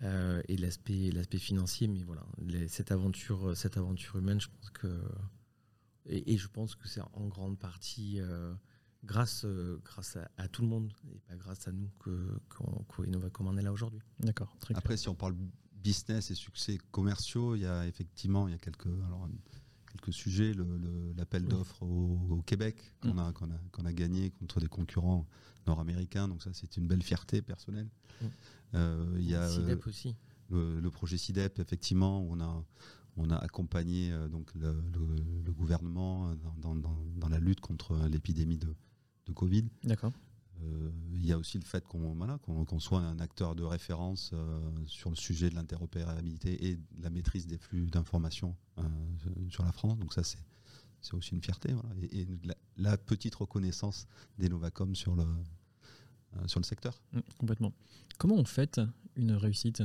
[0.01, 2.25] Euh, et l'aspect l'aspect financier mais voilà
[2.69, 4.87] cette aventure cette aventure humaine je pense que
[6.05, 8.21] et, je pense que c'est en grande partie
[9.03, 9.45] grâce
[9.83, 13.73] grâce à, tout le monde et pas grâce à nous que qu'on va commander là
[13.73, 15.35] aujourd'hui d'accord après si on parle
[15.81, 19.27] business et succès commerciaux, il y a effectivement il y a quelques, alors,
[19.91, 20.53] quelques sujets.
[21.17, 23.19] L'appel d'offres au, Québec qu'on mm.
[23.19, 25.27] a, qu'on a, gagné contre des concurrents
[25.67, 26.27] nord-américains.
[26.27, 27.89] Donc ça, c'est une belle fierté personnelle.
[28.21, 28.25] Mm.
[28.75, 30.15] Euh, il y a CIDEP aussi.
[30.51, 32.65] Le, projet CIDEP, effectivement, où on a,
[33.17, 38.73] on a accompagné euh, donc le, gouvernement dans, dans, dans, la lutte contre l'épidémie de,
[39.27, 39.65] de Covid.
[39.83, 40.11] D'accord.
[40.63, 42.39] Euh, il y a aussi le fait qu'on voilà,
[42.79, 47.47] soit un acteur de référence euh, sur le sujet de l'interopérabilité et de la maîtrise
[47.47, 48.83] des flux d'informations euh,
[49.49, 49.97] sur la France.
[49.97, 50.39] Donc ça, c'est
[51.01, 51.73] c'est aussi une fierté.
[52.11, 52.27] Et,
[52.75, 54.05] la, petite reconnaissance
[54.37, 55.23] des Novacom sur le,
[56.45, 57.01] sur le secteur.
[57.13, 57.73] Mmh, complètement.
[58.17, 58.81] Comment on fête
[59.15, 59.81] une réussite?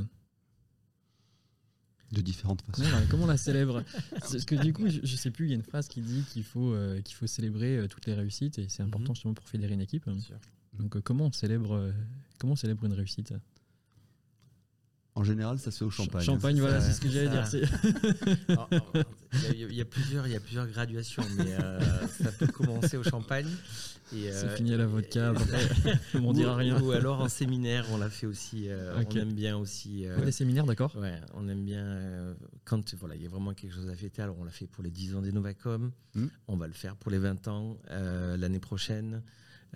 [2.11, 2.83] De différentes façons.
[3.09, 3.85] comment on la célèbre?
[4.11, 6.25] Parce que du coup, je, ne sais plus, il y a une phrase qui dit
[6.33, 9.15] qu'il faut, qu'il faut célébrer toutes les réussites et c'est important mmh.
[9.15, 10.09] justement pour fédérer une équipe.
[10.09, 10.39] Bien sûr.
[10.79, 11.93] Donc euh, comment on célèbre euh,
[12.39, 13.35] comment on célèbre une réussite
[15.17, 16.25] en général, ça se fait au champagne.
[16.25, 17.47] Champagne, voilà, c'est ce que j'allais dire.
[19.55, 23.05] Il y, a plusieurs, il y a plusieurs graduations, mais euh, ça peut commencer au
[23.05, 23.47] champagne.
[24.11, 25.33] c'est fini à la vodka.
[26.15, 26.81] on m'en dira rien.
[26.81, 28.69] Ou alors en séminaire, on l'a fait aussi.
[28.97, 30.05] On aime bien aussi.
[30.25, 30.97] des séminaires, d'accord.
[30.97, 34.21] Ouais, on aime bien quand voilà, il y a vraiment quelque chose à fêter.
[34.21, 35.93] Alors on l'a fait pour les 10 ans des Novacom.
[36.17, 36.27] Hmm.
[36.49, 39.23] On va le faire pour les 20 ans l'année prochaine.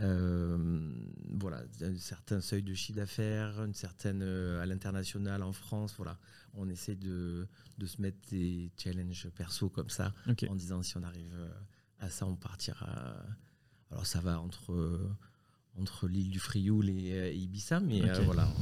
[0.01, 0.92] Euh,
[1.40, 5.94] voilà, un certain seuil de chiffre d'affaires, une certaine euh, à l'international en France.
[5.96, 6.18] Voilà,
[6.55, 7.46] on essaie de,
[7.78, 10.14] de se mettre des challenges perso comme ça,
[10.49, 11.51] en disant si on arrive euh,
[12.01, 13.16] à ça, on partira.
[13.90, 15.16] Alors ça va entre
[15.76, 18.53] entre l'île du Frioul et, Ibiza, mais voilà,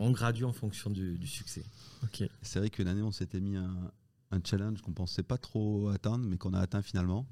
[0.00, 1.62] on, gradue en fonction du, succès.
[2.02, 2.24] Ok.
[2.40, 3.92] C'est vrai qu'une année, on s'était mis un,
[4.30, 7.26] un challenge qu'on pensait pas trop atteindre, mais qu'on a atteint finalement.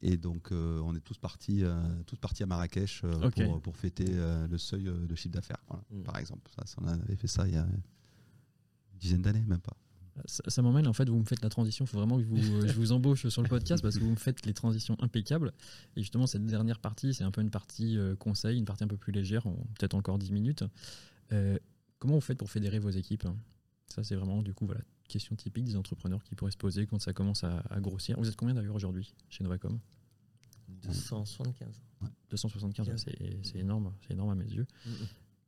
[0.00, 1.76] Et donc, euh, on est tous partis, euh,
[2.06, 6.02] tous partis à Marrakech euh, pour, pour, fêter le seuil de chiffre d'affaires, mm.
[6.02, 6.50] par exemple.
[6.64, 9.76] Ça, on avait fait ça il y a une dizaine d'années, même pas.
[10.26, 11.84] Ça, m'emmène, en fait, vous me faites la transition.
[11.84, 14.16] Il faut vraiment que vous, je vous embauche sur le podcast parce que vous me
[14.16, 15.52] faites les transitions impeccables.
[15.94, 18.96] Et justement, cette dernière partie, c'est un peu une partie conseil, une partie un peu
[18.96, 19.44] plus légère,
[19.78, 20.64] peut-être encore 10 minutes.
[22.00, 23.28] comment vous faites pour fédérer vos équipes?
[23.86, 26.98] Ça, c'est vraiment, du coup, voilà, question typique des entrepreneurs qui pourraient se poser quand
[26.98, 28.18] ça commence à, grossir.
[28.18, 29.78] Vous êtes combien d'ailleurs aujourd'hui chez Novacom
[30.82, 31.80] 275.
[32.30, 33.04] 275,
[33.42, 34.66] c'est énorme, c'est énorme à mes yeux.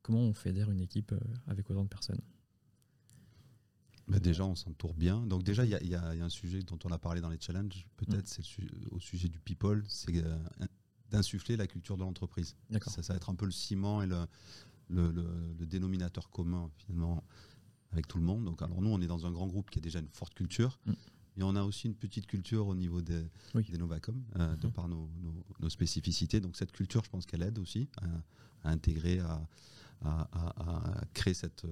[0.03, 2.21] Comment on fédère une équipe euh, avec autant de personnes?
[4.09, 5.25] Bah, déjà, on s'entoure bien.
[5.27, 8.25] Donc déjà, il y, a un sujet dont on a parlé dans les challenges, peut-être,
[8.25, 8.43] mm.
[8.43, 8.43] c'est
[8.91, 10.37] au sujet du people, c'est euh,
[11.11, 12.57] d'insuffler la culture de l'entreprise.
[12.87, 14.27] Ça, ça va être un peu le ciment et le,
[14.89, 15.13] le,
[15.59, 17.23] le dénominateur commun, finalement,
[17.93, 18.45] avec tout le monde.
[18.45, 20.79] Donc, alors nous, on est dans un grand groupe qui a déjà une forte culture.
[20.87, 20.93] Mm.
[21.37, 23.23] Et on a aussi une petite culture au niveau des,
[23.55, 24.73] des Novacom, de mhm.
[24.73, 25.09] par nos,
[25.69, 26.41] spécificités.
[26.41, 27.89] Donc cette culture, je pense qu'elle aide aussi
[28.65, 29.41] à, intégrer, à,
[30.03, 31.65] à, créer cette,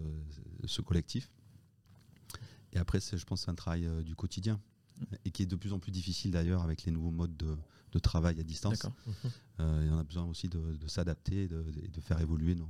[0.65, 1.31] ce collectif.
[2.73, 4.61] Et après, je pense c'est un travail du quotidien
[5.25, 8.39] et qui est de plus en plus difficile d'ailleurs avec les nouveaux modes de, travail
[8.39, 8.87] à distance.
[9.61, 12.69] Euh, et on a besoin aussi de, s'adapter et de, de, faire évoluer nos,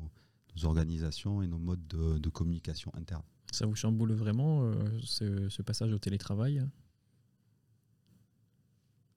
[0.64, 3.22] organisations et nos modes de, communication interne.
[3.52, 6.62] Ça vous chamboule vraiment euh, ce, passage au télétravail?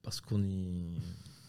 [0.02, 0.94] Parce qu'on est.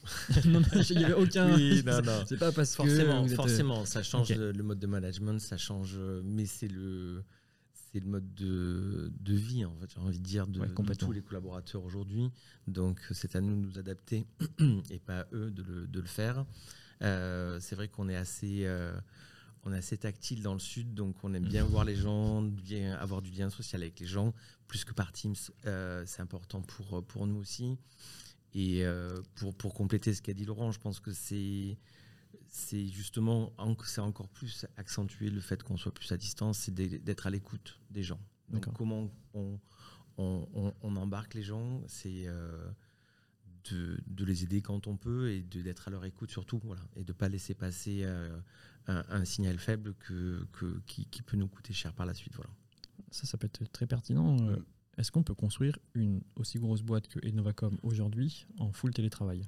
[0.45, 1.55] non, il n'y avait aucun.
[1.55, 2.23] Oui, non, non.
[2.27, 3.35] C'est pas parce forcément, que.
[3.35, 5.97] Forcément, ça change le, mode de management, ça change.
[6.23, 7.23] Mais c'est le
[7.93, 10.59] c'est le mode de, de, vie, en fait, j'ai envie de dire, de,
[10.95, 12.31] tous les collaborateurs aujourd'hui.
[12.65, 14.25] Donc, c'est à nous de nous adapter
[14.89, 16.43] et pas à eux de le, de le faire.
[17.03, 18.65] Euh, c'est vrai qu'on est assez.
[18.65, 18.93] Euh,
[19.63, 22.95] on est assez tactile dans le sud, donc on aime bien voir les gens, bien
[22.95, 24.33] avoir du lien social avec les gens,
[24.67, 25.35] plus que par Teams.
[25.65, 27.77] Euh, c'est important pour, pour nous aussi.
[28.55, 28.83] Et
[29.33, 31.75] pour, pour compléter ce qu'a dit Laurent, je pense que c'est
[32.53, 33.51] c'est justement
[33.83, 37.79] c'est encore plus accentué le fait qu'on soit plus à distance, c'est d'être à l'écoute
[37.89, 38.19] des gens.
[38.49, 39.59] Donc comment on,
[40.83, 42.69] embarque les gens, c'est euh,
[43.71, 47.11] de, les aider quand on peut et d'être à leur écoute surtout, voilà, et de
[47.11, 48.37] ne pas laisser passer euh,
[48.87, 50.45] un, signal faible que,
[50.85, 52.33] qui, peut nous coûter cher par la suite.
[52.35, 52.51] Voilà.
[53.11, 54.37] Ça, ça peut être très pertinent.
[54.47, 54.57] Euh.
[54.97, 59.47] Est-ce qu'on peut construire une aussi grosse boîte que Innovacom aujourd'hui en full télétravail?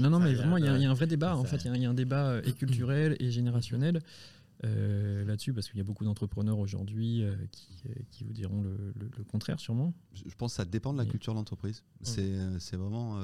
[0.00, 1.36] Non, non, mais vraiment, il y, a un vrai débat.
[1.36, 4.00] En fait, il y, a un débat euh, et culturel et générationnel
[4.64, 7.34] euh, là-dessus, parce qu'il y a beaucoup d'entrepreneurs aujourd'hui euh,
[8.10, 9.94] qui, vous diront le, contraire, sûrement.
[10.12, 11.82] Je pense que ça dépend de la culture de l'entreprise.
[12.02, 13.18] C'est vraiment.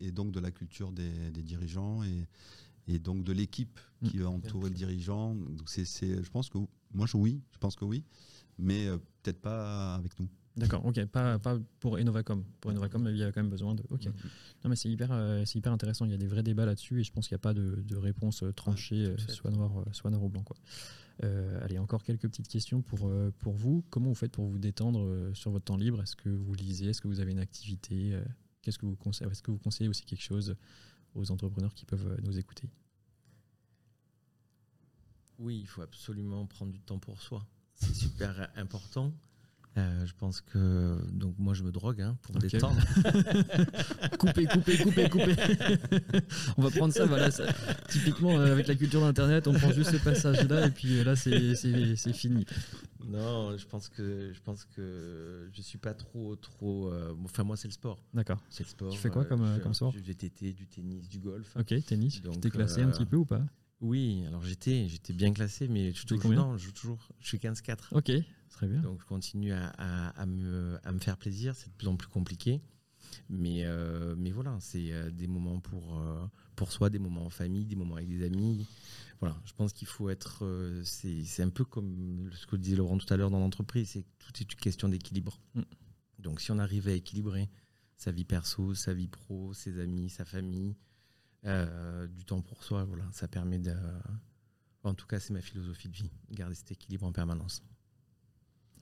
[0.00, 2.02] Et, donc de la culture des, dirigeants
[2.86, 4.22] et, donc de l'équipe qui mm.
[4.22, 5.34] va entourer le dirigeant.
[5.34, 6.58] Donc c'est, je pense que.
[6.94, 8.02] Moi, je, oui, je pense que oui,
[8.58, 8.86] mais
[9.22, 10.28] peut-être pas avec nous.
[10.58, 12.44] D'accord, ok, pas, pas pour Innovacom.
[12.60, 13.84] Pour Innovacom, il y a quand même besoin de.
[13.90, 14.02] Ok.
[14.02, 14.64] Mm-hmm.
[14.64, 16.04] Non, mais c'est hyper, euh, c'est hyper intéressant.
[16.04, 17.82] Il y a des vrais débats là-dessus et je pense qu'il n'y a pas de,
[17.86, 20.42] de réponse euh, tranchée, euh, soit noir, soit noir ou blanc.
[20.42, 20.56] Quoi.
[21.62, 23.84] allez, encore quelques petites questions pour, pour vous.
[23.90, 26.02] Comment vous faites pour vous détendre sur votre temps libre?
[26.02, 26.88] Est-ce que vous lisez?
[26.88, 28.18] Est-ce que vous avez une activité
[28.62, 30.56] Qu'est-ce que vous conseillez Est-ce que vous conseillez aussi quelque chose
[31.14, 32.68] aux entrepreneurs qui peuvent nous écouter?
[35.38, 37.46] Oui, il faut absolument prendre du temps pour soi.
[37.74, 39.12] C'est super important.
[39.78, 42.80] Euh, je pense que donc moi je me drogue hein, pour me détendre.
[44.18, 45.36] couper, couper, couper, couper.
[46.56, 47.30] on va prendre ça, voilà.
[47.88, 51.14] typiquement euh, avec la culture d'internet, on prend juste ce passage-là et puis euh, là
[51.14, 52.44] c'est fini.
[53.06, 56.92] Non, je pense que je pense que je suis pas trop trop.
[57.24, 58.02] enfin moi c'est le sport.
[58.14, 58.42] D'accord.
[58.50, 58.90] C'est le sport.
[58.90, 59.92] Tu fais quoi comme, comme sport?
[59.92, 61.56] Du VTT, du tennis, du golf.
[61.56, 62.20] Ok, tennis.
[62.20, 63.42] tu t'es classé un petit peu ou pas?
[63.80, 67.08] oui, alors j'étais j'étais bien classé, mais je, toujours, non, je joue toujours.
[67.20, 67.76] Je suis 15-4.
[67.92, 68.10] Ok,
[68.50, 68.80] Très bien.
[68.80, 71.54] Donc je continue à, à, me, à, me, faire plaisir.
[71.54, 72.62] C'est de plus en plus compliqué.
[73.28, 76.26] Mais, euh, mais voilà, c'est euh, des moments pour, euh,
[76.56, 78.66] pour soi, des moments en famille, des moments avec des amis.
[79.20, 80.44] Voilà, je pense qu'il faut être.
[80.84, 84.32] c'est un peu comme ce que disait Laurent tout à l'heure dans l'entreprise c'est tout
[84.40, 85.40] est une question d'équilibre.
[85.54, 85.62] Mm.
[86.20, 87.50] Donc si on arrive à équilibrer
[87.96, 90.76] sa vie perso, sa vie pro, ses amis, sa famille,
[91.44, 93.74] du temps pour soi, voilà, ça permet de.
[94.84, 97.62] En tout cas, c'est ma philosophie de vie, garder cet équilibre en permanence.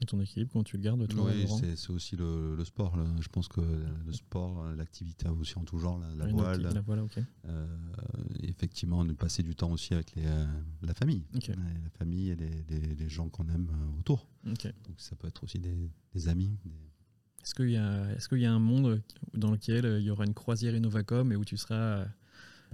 [0.00, 2.98] Et ton équilibre, comment tu le gardes toi Oui, c'est aussi le, sport.
[3.20, 6.62] Je pense que le sport, l'activité aussi en tout genre, la, voile.
[6.62, 7.18] La voile ok.
[7.46, 7.66] Euh,
[8.42, 10.46] effectivement, de passer du temps aussi avec les, euh,
[10.82, 11.24] la famille.
[11.48, 14.28] La famille et les, gens qu'on aime euh, autour.
[14.44, 14.66] Donc
[14.98, 16.56] ça peut être aussi des, amis.
[17.42, 20.74] Est-ce qu'il y, est y, a un monde dans lequel il y aura une croisière
[20.74, 22.04] Innovacom et où tu seras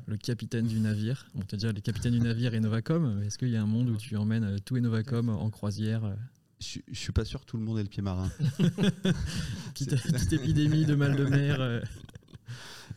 [0.07, 1.29] le capitaine du navire?
[1.47, 3.97] Tu as déjà le capitaine du navire Innovacom, est-ce qu'il y a un monde où
[3.97, 6.17] tu emmènes tout Innovacom en croisière
[6.63, 8.31] je, ne suis pas sûr que tout le monde ait le pied marin.
[9.75, 11.61] petite, épidémie de mal de mer.
[11.61, 11.81] Euh.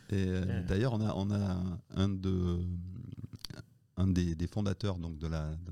[0.09, 2.59] Et euh, d'ailleurs, on a, on a un de
[3.97, 5.27] un des, fondateurs donc de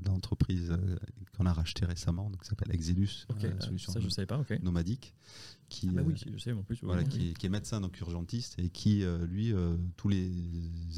[0.07, 0.95] l'entreprise euh,
[1.37, 3.27] qu'on a racheté récemment, qui s'appelle Exilus,
[3.59, 5.13] solution ça, je savais pas, nomadique,
[5.67, 8.69] qui, ah bah oui, je sais, en plus, voilà, qui, est médecin donc urgentiste et
[8.69, 9.53] qui lui
[9.97, 10.31] tous les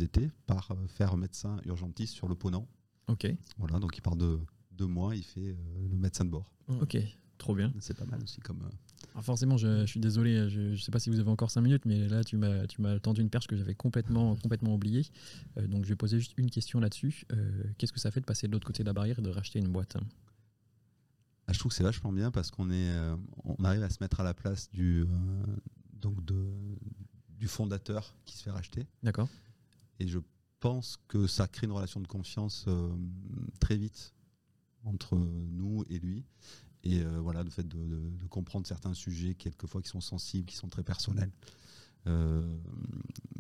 [0.02, 2.68] étés part faire médecin urgentiste sur le Ponant.
[3.08, 3.28] Ok.
[3.58, 4.40] Voilà, donc il part de
[4.78, 5.56] deux mois, il fait
[5.90, 6.52] le médecin de bord.
[6.82, 6.98] Ok,
[7.38, 7.72] trop bien.
[7.80, 8.62] C'est pas mal aussi comme.
[8.64, 8.70] Euh,
[9.16, 11.86] ah, forcément, je, suis désolé, je ne sais pas si vous avez encore 5 minutes,
[11.86, 15.06] mais là, tu m'as, tu m'as tendu une perche que j'avais complètement, complètement oubliée.
[15.58, 17.26] Euh, donc, je vais poser juste une question là-dessus.
[17.32, 19.30] Euh, qu'est-ce que ça fait de passer de l'autre côté de la barrière et de
[19.30, 19.96] racheter une boîte?
[21.48, 22.92] Ah, Je trouve que c'est vachement bien parce qu'on est,
[23.44, 25.06] on arrive à se mettre à la place du,
[25.94, 26.50] donc de,
[27.30, 28.88] du fondateur qui se fait racheter.
[29.04, 29.30] D'accord.
[30.00, 30.20] Et je
[30.60, 32.66] pense que ça crée une relation de confiance
[33.60, 34.15] très vite
[34.86, 36.26] entre nous et lui.
[36.84, 40.84] Et voilà, le fait de, comprendre certains sujets, quelquefois qui sont sensibles, qui sont très
[40.84, 41.32] personnels,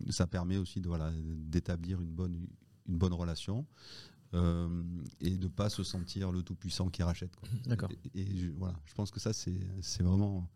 [0.09, 2.47] ça permet aussi de voilà d'établir une bonne
[2.87, 3.67] une bonne relation.
[4.33, 4.37] et
[5.37, 7.31] de ne pas se sentir le tout puissant qui rachète.
[7.67, 7.89] D'accord.
[8.15, 10.49] Et, voilà, je pense que ça c'est vraiment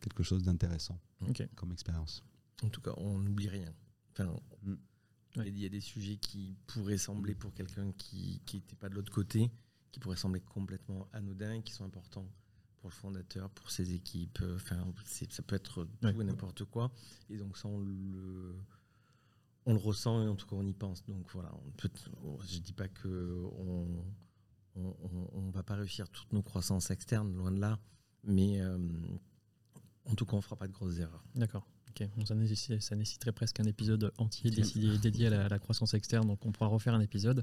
[0.00, 0.98] quelque chose d'intéressant
[1.54, 2.24] comme expérience.
[2.62, 3.72] En tout cas, on n'oublie rien.
[4.12, 4.74] Enfin, mm.
[5.46, 9.12] Il y a des sujets qui pourraient sembler pour quelqu'un qui n'était pas de l'autre
[9.12, 9.50] côté,
[9.92, 12.28] qui pourraient sembler complètement anodins, qui sont importants
[12.78, 14.40] pour le fondateur, pour ses équipes.
[14.42, 16.90] Euh, enfin, ça peut être tout et n'importe quoi.
[17.30, 18.56] Et donc ça, on le,
[19.66, 21.04] on le ressent et en tout cas on y pense.
[21.06, 21.90] Donc voilà, on peut,
[22.48, 24.04] je dis pas que on,
[24.74, 27.78] on, va pas réussir toutes nos croissances externes, loin de là,
[28.24, 28.78] mais euh,
[30.06, 31.24] en tout cas, on fera pas de grosses erreurs.
[31.34, 31.66] D'accord.
[32.24, 36.94] Ça, nécessiterait, presque un épisode entier dédié, à, la, croissance externe, donc on pourra refaire
[36.94, 37.42] un épisode.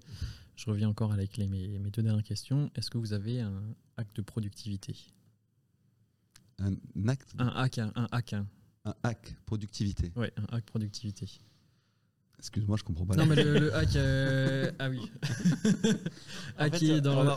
[0.55, 2.69] Je reviens encore avec les, mes, deux dernières questions.
[2.75, 3.63] Est-ce que vous avez un
[3.97, 4.95] acte de productivité?
[6.59, 6.75] Un
[7.07, 8.33] acte Un hack, un, hack.
[8.85, 10.11] Un hack productivité.
[10.15, 11.27] Oui, un hack productivité.
[12.39, 13.17] Excuse-moi, je comprends pas.
[13.17, 13.97] Non, mais le, hack.
[13.97, 15.11] Euh, ah oui.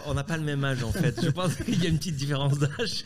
[0.07, 1.21] On n'a pas le même âge en fait.
[1.21, 3.05] Je pense qu'il y a une petite différence d'âge.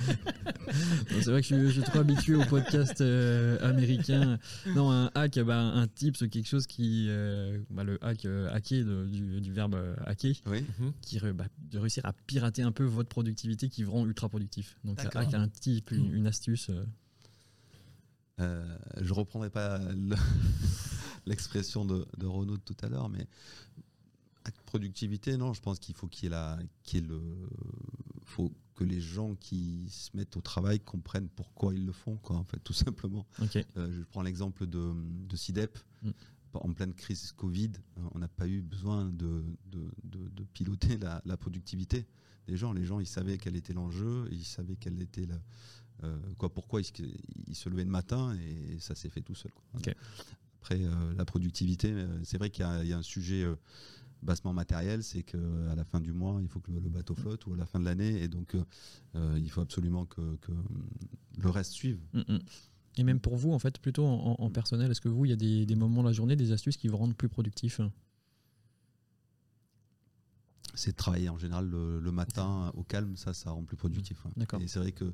[1.09, 4.39] c'est vrai que je, suis trop habitué au podcast euh, américain.
[4.75, 7.07] Non, un hack, bah, un type, c'est quelque chose qui.
[7.09, 10.93] Euh, bah, le hack, hacker, du, verbe hacker, mhm.
[11.01, 14.77] qui bah, de réussir à pirater un peu votre productivité qui vous rend ultra productif.
[14.85, 16.71] Donc, un hack, un type, une, une astuce.
[18.39, 19.79] je reprendrai pas.
[19.79, 20.15] Le
[21.27, 23.27] l'expression de, de, Renaud tout à l'heure, mais
[24.65, 27.21] productivité, non, je pense qu'il faut qu'il y ait la, qu'il le,
[28.25, 32.37] faut que les gens qui se mettent au travail comprennent pourquoi ils le font, quoi,
[32.37, 33.27] en fait, tout simplement.
[33.41, 35.79] Euh, je prends l'exemple de, de CIDEP.
[36.03, 36.11] Mm.
[36.55, 37.73] En pleine crise Covid,
[38.15, 42.07] on n'a pas eu besoin de, de, de piloter la, la, productivité
[42.47, 42.73] des gens.
[42.73, 45.39] Les gens, ils savaient quel était l'enjeu, ils savaient quel était la,
[46.05, 46.87] euh, quoi, pourquoi ils,
[47.47, 49.53] ils, se levaient le matin et ça s'est fait tout seul.
[49.53, 49.93] Quoi.
[50.67, 53.55] Après, euh, la productivité, euh, c'est vrai qu'il y, a un sujet euh,
[54.23, 55.37] bassement matériel, c'est qu'à
[55.77, 57.85] la fin du mois, il faut que le, bateau flotte ou à la fin de
[57.85, 58.57] l'année, et donc
[59.15, 60.21] il faut absolument que,
[61.39, 62.01] le reste suive.
[62.15, 62.39] Mm, mm.
[62.97, 65.65] Et même pour vous, en fait, plutôt en, personnel, est-ce que vous, il y a
[65.67, 67.81] des, moments de la journée, des astuces qui vous rendent plus productif?
[70.75, 74.19] C'est de travailler en général le, matin au calme, ça, ça rend plus productif.
[74.37, 74.61] D'accord.
[74.61, 75.13] Et c'est vrai que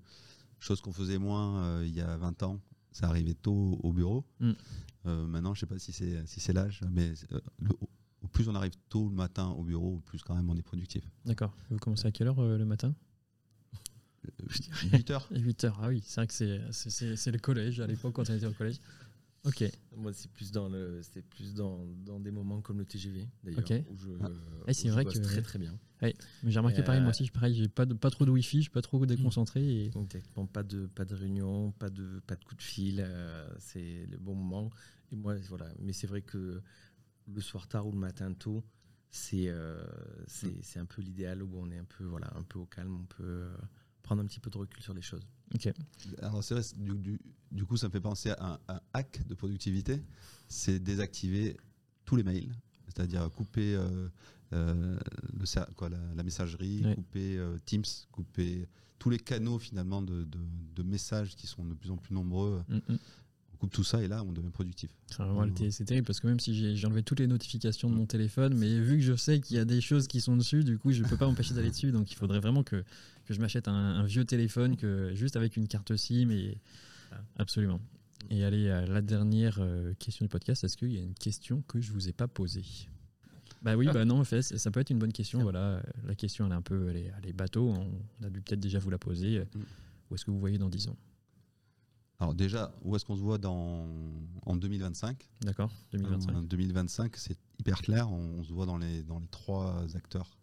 [0.60, 2.58] chose qu'on faisait moins il y a 20 ans,
[2.90, 4.24] ça arrivait tôt au bureau.
[4.40, 4.52] Mm.
[5.06, 7.40] Euh, maintenant, je sais pas si c'est si c'est l'âge, mais euh,
[8.22, 10.62] au plus on arrive tôt le matin au bureau, au plus quand même on est
[10.62, 11.04] productif.
[11.24, 11.54] D'accord.
[11.70, 12.94] Vous commencez à quelle heure euh, le matin?
[14.92, 15.28] 8 heures.
[15.32, 18.46] 8 heures, ah oui, c'est vrai que c'est le collège à l'époque quand on était
[18.46, 18.78] au collège.
[19.44, 19.64] Ok.
[19.96, 21.00] Moi, c'est plus dans le,
[21.30, 24.92] plus dans, dans, des moments comme le TGV d'ailleurs, où je, ah.
[24.92, 25.76] vrai que très très bien.
[26.02, 28.62] Mais j'ai remarqué pareil, moi aussi, pareil, j'ai pas de, pas trop de wifi, je
[28.62, 29.86] suis pas trop déconcentré.
[29.86, 29.90] Et...
[30.52, 34.18] Pas de pas de réunion, pas de pas de coup de fil, euh, c'est le
[34.18, 34.70] bon moment.
[35.12, 35.66] Et moi, voilà.
[35.80, 36.60] Mais c'est vrai que
[37.28, 38.64] le soir tard ou le matin tôt,
[39.10, 39.84] c'est euh,
[40.26, 43.04] c'est un peu l'idéal où on est un peu voilà un peu au calme, on
[43.04, 43.56] peut euh,
[44.02, 45.26] prendre un petit peu de recul sur les choses.
[46.22, 50.02] Alors c'est vrai, du, coup, ça me fait penser à un, hack de productivité,
[50.48, 51.58] c'est désactiver
[52.06, 52.54] tous les mails,
[52.86, 53.78] c'est-à-dire couper
[54.52, 54.98] euh,
[55.38, 58.66] le, quoi, la, messagerie, couper euh, Teams, couper
[58.98, 60.26] tous les canaux finalement de,
[60.84, 62.62] messages qui sont de plus en plus nombreux.
[62.68, 62.98] Mm, mm.
[63.54, 64.90] On coupe tout ça et là, on devient productif.
[65.70, 68.80] C'est terrible parce que même si j'ai enlevé toutes les notifications de mon téléphone, mais
[68.80, 71.02] vu que je sais qu'il y a des choses qui sont dessus, du coup, je
[71.02, 71.92] ne peux pas m'empêcher d'aller dessus.
[71.92, 72.84] Donc il faudrait vraiment que
[73.24, 76.58] que je m'achète un, vieux téléphone que juste avec une carte SIM et
[77.36, 77.80] absolument.
[78.30, 80.64] Et allez à la dernière euh, question du podcast.
[80.64, 82.64] Est-ce qu'il y a une question que je vous ai pas posée?
[83.62, 85.42] Bah oui, bah non, en fait, ça peut être une bonne question.
[85.42, 87.68] Voilà, la question elle est un peu, elle est, elle bateau.
[87.68, 89.40] On a dû peut-être déjà vous la poser.
[89.40, 89.60] Mm.
[90.10, 90.96] Où est-ce que vous voyez dans 10 ans?
[92.22, 93.88] Alors déjà, où est-ce qu'on se voit dans,
[94.46, 96.36] en 2025 D'accord, 2025.
[96.36, 98.12] En 2025, c'est hyper clair.
[98.12, 100.38] On, se voit dans les, dans les trois acteurs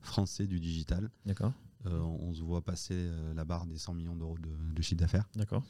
[0.00, 1.10] français du digital.
[1.26, 1.52] D'accord.
[1.86, 5.28] Euh, on se voit passer euh, la barre des 100 millions d'euros de, chiffre d'affaires.
[5.36, 5.62] D'accord.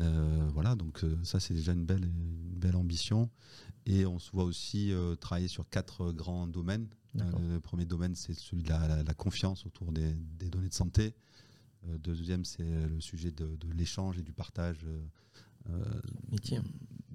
[0.00, 3.30] Euh, voilà, donc ça c'est déjà une belle, belle ambition.
[3.86, 6.88] Et on se voit aussi travailler sur quatre grands domaines.
[7.14, 10.14] le premier domaine c'est celui de la, confiance autour des,
[10.50, 11.14] données de santé.
[11.86, 14.86] Le deuxième c'est le sujet de, l'échange et du partage.
[16.30, 16.60] Métier.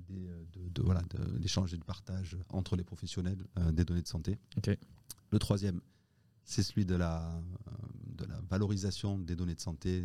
[0.10, 1.02] de, voilà,
[1.40, 4.38] l'échange et du partage entre les professionnels des données de santé.
[5.32, 5.82] Le troisième,
[6.50, 7.32] c'est celui de la,
[8.18, 10.04] de la valorisation des données de santé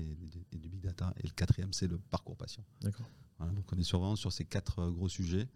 [0.53, 1.14] et, du big data.
[1.16, 2.62] Et le quatrième, c'est le parcours patient.
[2.82, 3.07] D'accord.
[3.40, 5.49] donc on est sur, vraiment sur ces quatre euh, gros sujets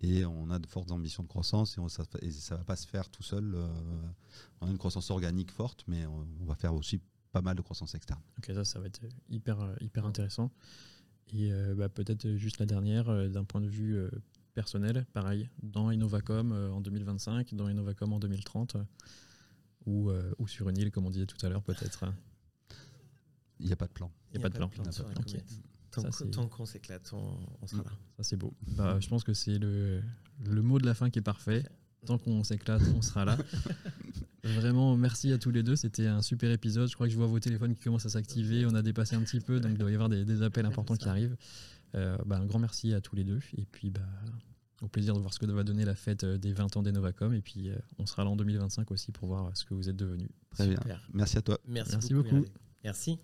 [0.00, 1.88] et on a de fortes ambitions de croissance et,
[2.32, 3.54] ça ne va pas se faire tout seul.
[3.54, 3.68] Euh,
[4.60, 7.00] on a une croissance organique forte, mais on, va faire aussi
[7.30, 8.20] pas mal de croissance externe.
[8.38, 10.50] Ok, ça, ça va être hyper, hyper intéressant.
[11.32, 13.98] Et bah, peut-être juste la dernière, d'un point de vue
[14.54, 18.76] personnel, pareil, dans Innovacom en 2025, dans Innovacom en 2030,
[19.86, 22.04] ou, ou sur une île, comme on disait tout à l'heure, peut-être.
[23.58, 24.10] Il n'y a pas de plan.
[24.32, 24.70] Il n'y a, pas de plan.
[26.30, 27.90] Tant qu'on s'éclate, on, sera là.
[28.16, 28.54] Ça, c'est beau.
[28.76, 30.02] Bah, je pense que c'est le,
[30.44, 31.64] le mot de la fin qui est parfait.
[32.04, 33.38] Tant qu'on s'éclate, on sera là.
[34.44, 35.74] Vraiment, merci à tous les deux.
[35.74, 36.88] C'était un super épisode.
[36.88, 38.66] Je crois que je vois vos téléphones qui commencent à s'activer.
[38.66, 41.08] On a dépassé un petit peu, donc il doit y avoir des, appels importants qui
[41.08, 41.36] arrivent.
[41.94, 43.40] Euh, bah, un grand merci à tous les deux.
[43.56, 44.02] Et puis, bah,
[44.82, 47.32] au plaisir de voir ce que va donner la fête euh, des 20 ans d'Enovacom.
[47.34, 49.96] Et puis, euh, on sera là en 2025 aussi pour voir ce que vous êtes
[49.96, 50.30] devenus.
[50.50, 50.78] Très bien.
[51.12, 51.58] Merci à toi.
[51.66, 52.44] Merci, beaucoup.
[52.84, 53.18] Merci.